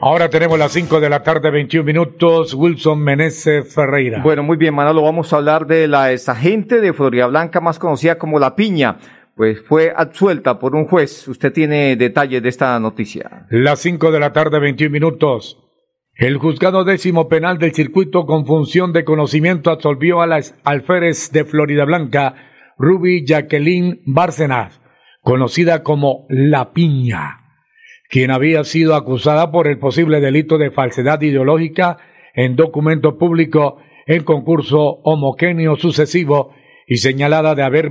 Ahora 0.00 0.30
tenemos 0.30 0.56
las 0.56 0.70
5 0.70 1.00
de 1.00 1.08
la 1.08 1.24
tarde, 1.24 1.50
21 1.50 1.84
minutos. 1.84 2.54
Wilson 2.54 3.02
Meneses 3.02 3.74
Ferreira. 3.74 4.22
Bueno, 4.22 4.44
muy 4.44 4.56
bien, 4.56 4.72
Manolo. 4.72 5.02
Vamos 5.02 5.32
a 5.32 5.38
hablar 5.38 5.66
de 5.66 5.88
la 5.88 6.12
exagente 6.12 6.80
de 6.80 6.92
Florida 6.92 7.26
Blanca, 7.26 7.60
más 7.60 7.80
conocida 7.80 8.16
como 8.16 8.38
La 8.38 8.54
Piña. 8.54 8.98
Pues 9.34 9.60
fue 9.66 9.92
absuelta 9.96 10.60
por 10.60 10.76
un 10.76 10.86
juez. 10.86 11.26
Usted 11.26 11.52
tiene 11.52 11.96
detalles 11.96 12.40
de 12.40 12.50
esta 12.50 12.78
noticia. 12.78 13.48
Las 13.50 13.80
5 13.80 14.12
de 14.12 14.20
la 14.20 14.32
tarde, 14.32 14.60
21 14.60 14.92
minutos. 14.92 15.58
El 16.14 16.38
juzgado 16.38 16.84
décimo 16.84 17.28
penal 17.28 17.58
del 17.58 17.74
circuito 17.74 18.26
con 18.26 18.46
función 18.46 18.92
de 18.92 19.04
conocimiento 19.04 19.72
absolvió 19.72 20.22
a 20.22 20.28
las 20.28 20.54
alférez 20.62 21.32
de 21.32 21.44
Florida 21.44 21.84
Blanca, 21.84 22.36
Ruby 22.78 23.24
Jacqueline 23.26 24.00
Bárcenas, 24.06 24.80
conocida 25.22 25.82
como 25.82 26.26
La 26.28 26.72
Piña 26.72 27.44
quien 28.14 28.30
había 28.30 28.62
sido 28.62 28.94
acusada 28.94 29.50
por 29.50 29.66
el 29.66 29.78
posible 29.78 30.20
delito 30.20 30.56
de 30.56 30.70
falsedad 30.70 31.20
ideológica 31.22 31.98
en 32.34 32.54
documento 32.54 33.18
público 33.18 33.78
en 34.06 34.22
concurso 34.22 35.00
homogéneo 35.02 35.74
sucesivo 35.74 36.54
y 36.86 36.98
señalada 36.98 37.56
de 37.56 37.64
haber 37.64 37.90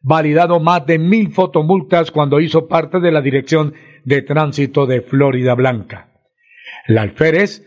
validado 0.00 0.58
más 0.58 0.86
de 0.86 0.98
mil 0.98 1.32
fotomultas 1.32 2.10
cuando 2.10 2.40
hizo 2.40 2.66
parte 2.66 2.98
de 3.00 3.12
la 3.12 3.20
Dirección 3.20 3.74
de 4.04 4.22
Tránsito 4.22 4.86
de 4.86 5.02
Florida 5.02 5.54
Blanca. 5.54 6.12
La 6.86 7.02
alférez 7.02 7.62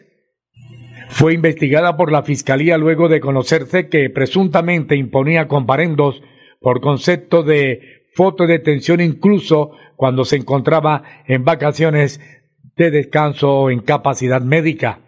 fue 1.10 1.36
investigada 1.36 1.98
por 1.98 2.12
la 2.12 2.24
Fiscalía 2.24 2.80
luego 2.80 3.10
de 3.10 3.20
conocerse 3.20 3.90
que 3.90 4.10
presuntamente 4.10 4.96
imponía 4.96 5.48
comparendos 5.48 6.24
por 6.62 6.80
concepto 6.80 7.42
de 7.44 8.06
fotodetención 8.14 9.02
incluso 9.02 9.72
cuando 9.96 10.24
se 10.24 10.38
encontraba 10.38 11.04
en 11.26 11.44
vacaciones 11.44 12.22
de 12.78 12.92
descanso 12.92 13.52
o 13.52 13.70
en 13.72 13.80
capacidad 13.80 14.42
médica. 14.42 15.00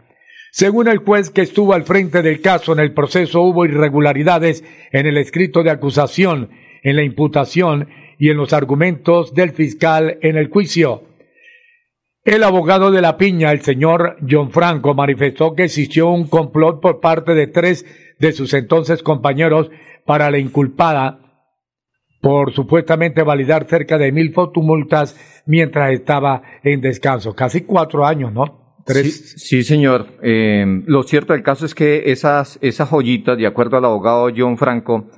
Según 0.51 0.87
el 0.87 0.97
juez 0.97 1.29
que 1.29 1.41
estuvo 1.41 1.73
al 1.73 1.83
frente 1.83 2.21
del 2.21 2.41
caso 2.41 2.73
en 2.73 2.79
el 2.79 2.93
proceso, 2.93 3.41
hubo 3.41 3.65
irregularidades 3.65 4.63
en 4.91 5.05
el 5.05 5.17
escrito 5.17 5.63
de 5.63 5.71
acusación, 5.71 6.49
en 6.83 6.95
la 6.95 7.03
imputación 7.03 7.89
y 8.19 8.29
en 8.29 8.37
los 8.37 8.53
argumentos 8.53 9.33
del 9.33 9.51
fiscal 9.51 10.17
en 10.21 10.37
el 10.37 10.49
juicio. 10.49 11.03
El 12.23 12.43
abogado 12.43 12.91
de 12.91 13.01
la 13.01 13.17
piña, 13.17 13.51
el 13.51 13.61
señor 13.61 14.17
John 14.27 14.51
Franco, 14.51 14.93
manifestó 14.93 15.55
que 15.55 15.65
existió 15.65 16.09
un 16.09 16.27
complot 16.27 16.81
por 16.81 16.99
parte 16.99 17.33
de 17.35 17.47
tres 17.47 17.85
de 18.19 18.31
sus 18.31 18.53
entonces 18.53 19.03
compañeros 19.03 19.69
para 20.05 20.31
la 20.31 20.37
inculpada 20.37 21.22
por 22.23 22.53
supuestamente 22.53 23.21
validar 23.21 23.67
cerca 23.67 23.97
de 23.97 24.13
mil 24.13 24.31
fotomultas 24.31 25.43
mientras 25.45 25.91
estaba 25.91 26.41
en 26.63 26.79
descanso. 26.79 27.35
Casi 27.35 27.63
cuatro 27.63 28.05
años, 28.05 28.31
¿no? 28.31 28.77
Tres. 28.85 29.33
Sí, 29.35 29.61
señor. 29.63 30.07
Eh, 30.23 30.65
lo 30.85 31.03
cierto 31.03 31.33
del 31.33 31.43
caso 31.43 31.65
es 31.65 31.75
que 31.75 32.11
esas, 32.13 32.59
esas 32.61 32.87
joyitas, 32.89 33.37
de 33.37 33.45
acuerdo 33.45 33.75
al 33.75 33.83
abogado 33.83 34.29
John 34.33 34.57
Franco, 34.57 35.09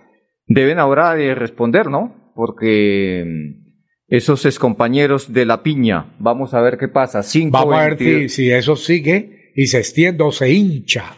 deben 0.48 0.80
ahora 0.80 1.14
de 1.14 1.36
responder, 1.36 1.92
¿no? 1.92 2.32
Porque 2.34 3.24
mm, 3.24 3.66
esos 4.08 4.44
excompañeros 4.48 5.32
de 5.32 5.46
la 5.46 5.62
piña, 5.62 6.16
vamos 6.18 6.56
a 6.56 6.62
ver 6.62 6.80
qué 6.80 6.88
pasa. 6.88 7.22
Cinco 7.22 7.52
vamos 7.60 7.76
a 7.76 7.84
ver 7.84 8.00
si, 8.00 8.30
si, 8.30 8.50
eso 8.50 8.76
sigue 8.76 9.52
y 9.56 9.68
se 9.68 9.78
extiende 9.78 10.24
o 10.24 10.32
se 10.32 10.52
hincha. 10.52 11.14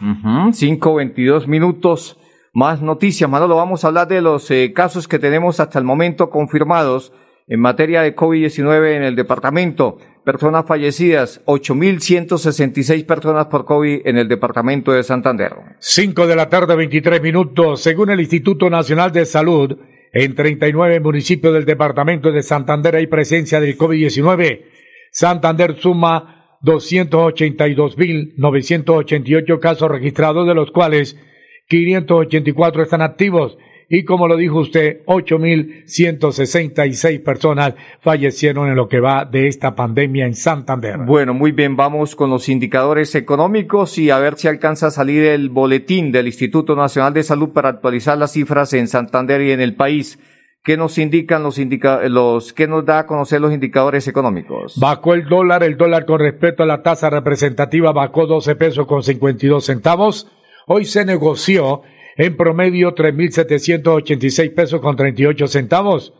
cinco 0.52 0.96
veintidós 0.96 1.48
minutos. 1.48 2.18
Más 2.58 2.82
noticias, 2.82 3.30
Manolo, 3.30 3.54
vamos 3.54 3.84
a 3.84 3.86
hablar 3.86 4.08
de 4.08 4.20
los 4.20 4.50
eh, 4.50 4.72
casos 4.74 5.06
que 5.06 5.20
tenemos 5.20 5.60
hasta 5.60 5.78
el 5.78 5.84
momento 5.84 6.28
confirmados 6.28 7.12
en 7.46 7.60
materia 7.60 8.02
de 8.02 8.16
COVID-19 8.16 8.96
en 8.96 9.04
el 9.04 9.14
departamento. 9.14 9.98
Personas 10.24 10.66
fallecidas, 10.66 11.40
8.166 11.46 13.06
personas 13.06 13.46
por 13.46 13.64
COVID 13.64 14.00
en 14.04 14.18
el 14.18 14.26
departamento 14.26 14.90
de 14.90 15.04
Santander. 15.04 15.52
5 15.78 16.26
de 16.26 16.34
la 16.34 16.48
tarde, 16.48 16.74
23 16.74 17.22
minutos. 17.22 17.80
Según 17.80 18.10
el 18.10 18.18
Instituto 18.18 18.68
Nacional 18.68 19.12
de 19.12 19.24
Salud, 19.24 19.78
en 20.12 20.34
39 20.34 20.98
municipios 20.98 21.54
del 21.54 21.64
departamento 21.64 22.32
de 22.32 22.42
Santander 22.42 22.96
hay 22.96 23.06
presencia 23.06 23.60
del 23.60 23.78
COVID-19. 23.78 24.64
Santander 25.12 25.76
suma 25.76 26.58
282.988 26.64 29.60
casos 29.60 29.88
registrados, 29.88 30.48
de 30.48 30.54
los 30.54 30.72
cuales 30.72 31.16
584 31.68 32.82
están 32.82 33.02
activos 33.02 33.58
y 33.90 34.04
como 34.04 34.28
lo 34.28 34.36
dijo 34.36 34.58
usted, 34.58 35.02
8.166 35.06 37.22
personas 37.22 37.72
fallecieron 38.00 38.68
en 38.68 38.76
lo 38.76 38.86
que 38.86 39.00
va 39.00 39.24
de 39.24 39.48
esta 39.48 39.74
pandemia 39.74 40.26
en 40.26 40.34
Santander. 40.34 40.98
Bueno, 41.06 41.32
muy 41.32 41.52
bien, 41.52 41.74
vamos 41.74 42.14
con 42.14 42.28
los 42.28 42.50
indicadores 42.50 43.14
económicos 43.14 43.96
y 43.96 44.10
a 44.10 44.18
ver 44.18 44.36
si 44.36 44.46
alcanza 44.46 44.88
a 44.88 44.90
salir 44.90 45.24
el 45.24 45.48
boletín 45.48 46.12
del 46.12 46.26
Instituto 46.26 46.76
Nacional 46.76 47.14
de 47.14 47.22
Salud 47.22 47.54
para 47.54 47.70
actualizar 47.70 48.18
las 48.18 48.32
cifras 48.32 48.74
en 48.74 48.88
Santander 48.88 49.40
y 49.40 49.52
en 49.52 49.62
el 49.62 49.74
país. 49.74 50.18
¿Qué 50.62 50.76
nos 50.76 50.98
indican 50.98 51.42
los 51.42 51.58
indicadores, 51.58 52.10
los, 52.10 52.52
qué 52.52 52.68
nos 52.68 52.84
da 52.84 52.98
a 52.98 53.06
conocer 53.06 53.40
los 53.40 53.54
indicadores 53.54 54.06
económicos? 54.06 54.78
Bajó 54.78 55.14
el 55.14 55.26
dólar, 55.26 55.62
el 55.62 55.78
dólar 55.78 56.04
con 56.04 56.20
respecto 56.20 56.62
a 56.62 56.66
la 56.66 56.82
tasa 56.82 57.08
representativa 57.08 57.90
bajó 57.92 58.26
12 58.26 58.54
pesos 58.56 58.86
con 58.86 59.02
52 59.02 59.64
centavos 59.64 60.30
Hoy 60.70 60.84
se 60.84 61.06
negoció 61.06 61.80
en 62.18 62.36
promedio 62.36 62.94
3.786 62.94 64.54
pesos 64.54 64.82
con 64.82 64.96
38 64.96 65.46
centavos. 65.46 66.12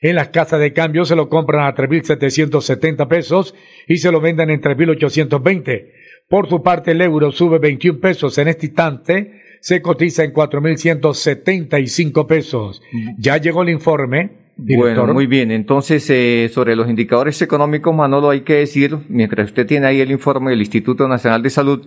En 0.00 0.14
las 0.14 0.28
casas 0.28 0.60
de 0.60 0.72
cambio 0.72 1.04
se 1.04 1.16
lo 1.16 1.28
compran 1.28 1.66
a 1.66 1.74
3.770 1.74 3.08
pesos 3.08 3.56
y 3.88 3.96
se 3.96 4.12
lo 4.12 4.20
venden 4.20 4.50
en 4.50 4.60
3.820. 4.60 5.90
Por 6.28 6.48
su 6.48 6.62
parte, 6.62 6.92
el 6.92 7.00
euro 7.00 7.32
sube 7.32 7.58
21 7.58 7.98
pesos 7.98 8.38
en 8.38 8.46
este 8.46 8.66
instante, 8.66 9.42
se 9.60 9.82
cotiza 9.82 10.22
en 10.22 10.32
4.175 10.32 12.26
pesos. 12.28 12.80
Ya 13.18 13.38
llegó 13.38 13.62
el 13.62 13.70
informe. 13.70 14.46
Bueno, 14.56 15.12
muy 15.12 15.26
bien. 15.26 15.50
Entonces, 15.50 16.08
eh, 16.10 16.48
sobre 16.52 16.76
los 16.76 16.88
indicadores 16.88 17.42
económicos, 17.42 17.92
Manolo, 17.92 18.30
hay 18.30 18.42
que 18.42 18.54
decir, 18.54 18.96
mientras 19.08 19.48
usted 19.48 19.66
tiene 19.66 19.88
ahí 19.88 20.00
el 20.00 20.12
informe 20.12 20.50
del 20.50 20.60
Instituto 20.60 21.08
Nacional 21.08 21.42
de 21.42 21.50
Salud, 21.50 21.84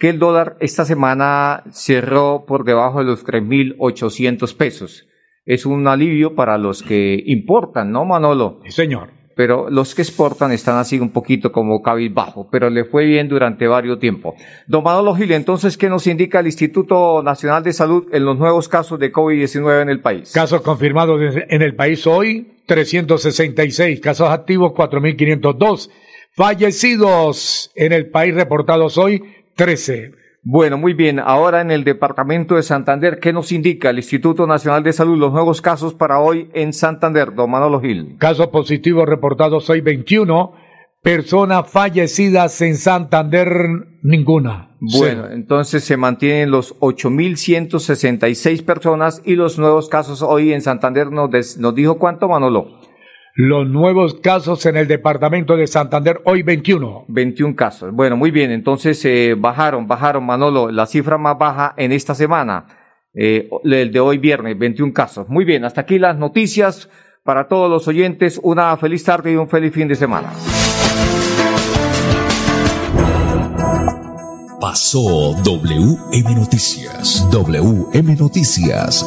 que 0.00 0.08
el 0.08 0.18
dólar 0.18 0.56
esta 0.60 0.86
semana 0.86 1.62
cerró 1.70 2.44
por 2.48 2.64
debajo 2.64 3.00
de 3.00 3.04
los 3.04 3.24
3.800 3.24 4.56
pesos. 4.56 5.06
Es 5.44 5.66
un 5.66 5.86
alivio 5.86 6.34
para 6.34 6.56
los 6.56 6.82
que 6.82 7.22
importan, 7.26 7.92
¿no, 7.92 8.04
Manolo? 8.06 8.60
Sí, 8.64 8.72
señor. 8.72 9.10
pero 9.36 9.70
los 9.70 9.94
que 9.94 10.02
exportan 10.02 10.52
están 10.52 10.76
así 10.76 10.98
un 10.98 11.10
poquito 11.10 11.50
como 11.52 11.80
cabizbajo, 11.80 12.48
pero 12.50 12.68
le 12.68 12.84
fue 12.84 13.06
bien 13.06 13.28
durante 13.28 13.66
varios 13.66 13.98
tiempos. 13.98 14.34
Don 14.66 14.82
Manolo 14.82 15.14
Gil, 15.14 15.32
entonces, 15.32 15.78
¿qué 15.78 15.88
nos 15.88 16.06
indica 16.06 16.40
el 16.40 16.46
Instituto 16.46 17.22
Nacional 17.22 17.62
de 17.62 17.72
Salud 17.72 18.06
en 18.12 18.24
los 18.24 18.38
nuevos 18.38 18.68
casos 18.68 18.98
de 18.98 19.12
COVID-19 19.12 19.82
en 19.82 19.88
el 19.88 20.00
país? 20.00 20.32
Casos 20.32 20.62
confirmados 20.62 21.20
en 21.48 21.62
el 21.62 21.74
país 21.74 22.06
hoy, 22.06 22.52
366, 22.66 24.00
casos 24.00 24.28
activos 24.28 24.72
4.502, 24.72 25.90
fallecidos 26.32 27.70
en 27.74 27.92
el 27.92 28.10
país 28.10 28.34
reportados 28.34 28.98
hoy, 28.98 29.22
13. 29.60 30.12
Bueno, 30.42 30.78
muy 30.78 30.94
bien. 30.94 31.18
Ahora 31.18 31.60
en 31.60 31.70
el 31.70 31.84
departamento 31.84 32.54
de 32.54 32.62
Santander, 32.62 33.20
¿qué 33.20 33.30
nos 33.30 33.52
indica 33.52 33.90
el 33.90 33.98
Instituto 33.98 34.46
Nacional 34.46 34.82
de 34.82 34.94
Salud 34.94 35.18
los 35.18 35.34
nuevos 35.34 35.60
casos 35.60 35.92
para 35.92 36.18
hoy 36.18 36.48
en 36.54 36.72
Santander? 36.72 37.34
Don 37.34 37.50
Manolo 37.50 37.78
Gil. 37.78 38.16
Casos 38.16 38.46
positivos 38.46 39.06
reportados 39.06 39.68
hoy 39.68 39.82
21. 39.82 40.54
Personas 41.02 41.70
fallecidas 41.70 42.58
en 42.62 42.76
Santander, 42.76 43.44
ninguna. 44.02 44.78
Bueno, 44.80 45.30
entonces 45.30 45.84
se 45.84 45.98
mantienen 45.98 46.50
los 46.50 46.74
8.166 46.78 48.64
personas 48.64 49.20
y 49.26 49.34
los 49.34 49.58
nuevos 49.58 49.90
casos 49.90 50.22
hoy 50.22 50.54
en 50.54 50.62
Santander 50.62 51.12
nos, 51.12 51.58
nos 51.58 51.74
dijo 51.74 51.98
cuánto, 51.98 52.28
Manolo. 52.28 52.79
Los 53.34 53.68
nuevos 53.68 54.14
casos 54.16 54.66
en 54.66 54.76
el 54.76 54.88
departamento 54.88 55.56
de 55.56 55.66
Santander, 55.66 56.20
hoy 56.24 56.42
21. 56.42 57.04
21 57.08 57.54
casos. 57.54 57.92
Bueno, 57.92 58.16
muy 58.16 58.30
bien. 58.30 58.50
Entonces 58.50 59.04
eh, 59.04 59.34
bajaron, 59.38 59.86
bajaron, 59.86 60.24
Manolo, 60.24 60.70
la 60.70 60.86
cifra 60.86 61.16
más 61.16 61.38
baja 61.38 61.74
en 61.76 61.92
esta 61.92 62.14
semana, 62.14 62.66
eh, 63.14 63.48
el 63.64 63.92
de 63.92 64.00
hoy 64.00 64.18
viernes, 64.18 64.58
21 64.58 64.92
casos. 64.92 65.28
Muy 65.28 65.44
bien, 65.44 65.64
hasta 65.64 65.82
aquí 65.82 65.98
las 65.98 66.18
noticias 66.18 66.90
para 67.22 67.46
todos 67.46 67.70
los 67.70 67.86
oyentes. 67.86 68.40
Una 68.42 68.76
feliz 68.76 69.04
tarde 69.04 69.32
y 69.32 69.36
un 69.36 69.48
feliz 69.48 69.72
fin 69.72 69.86
de 69.86 69.94
semana. 69.94 70.32
Pasó 74.60 75.34
WM 75.42 76.34
Noticias. 76.34 77.26
WM 77.30 78.16
Noticias. 78.16 79.06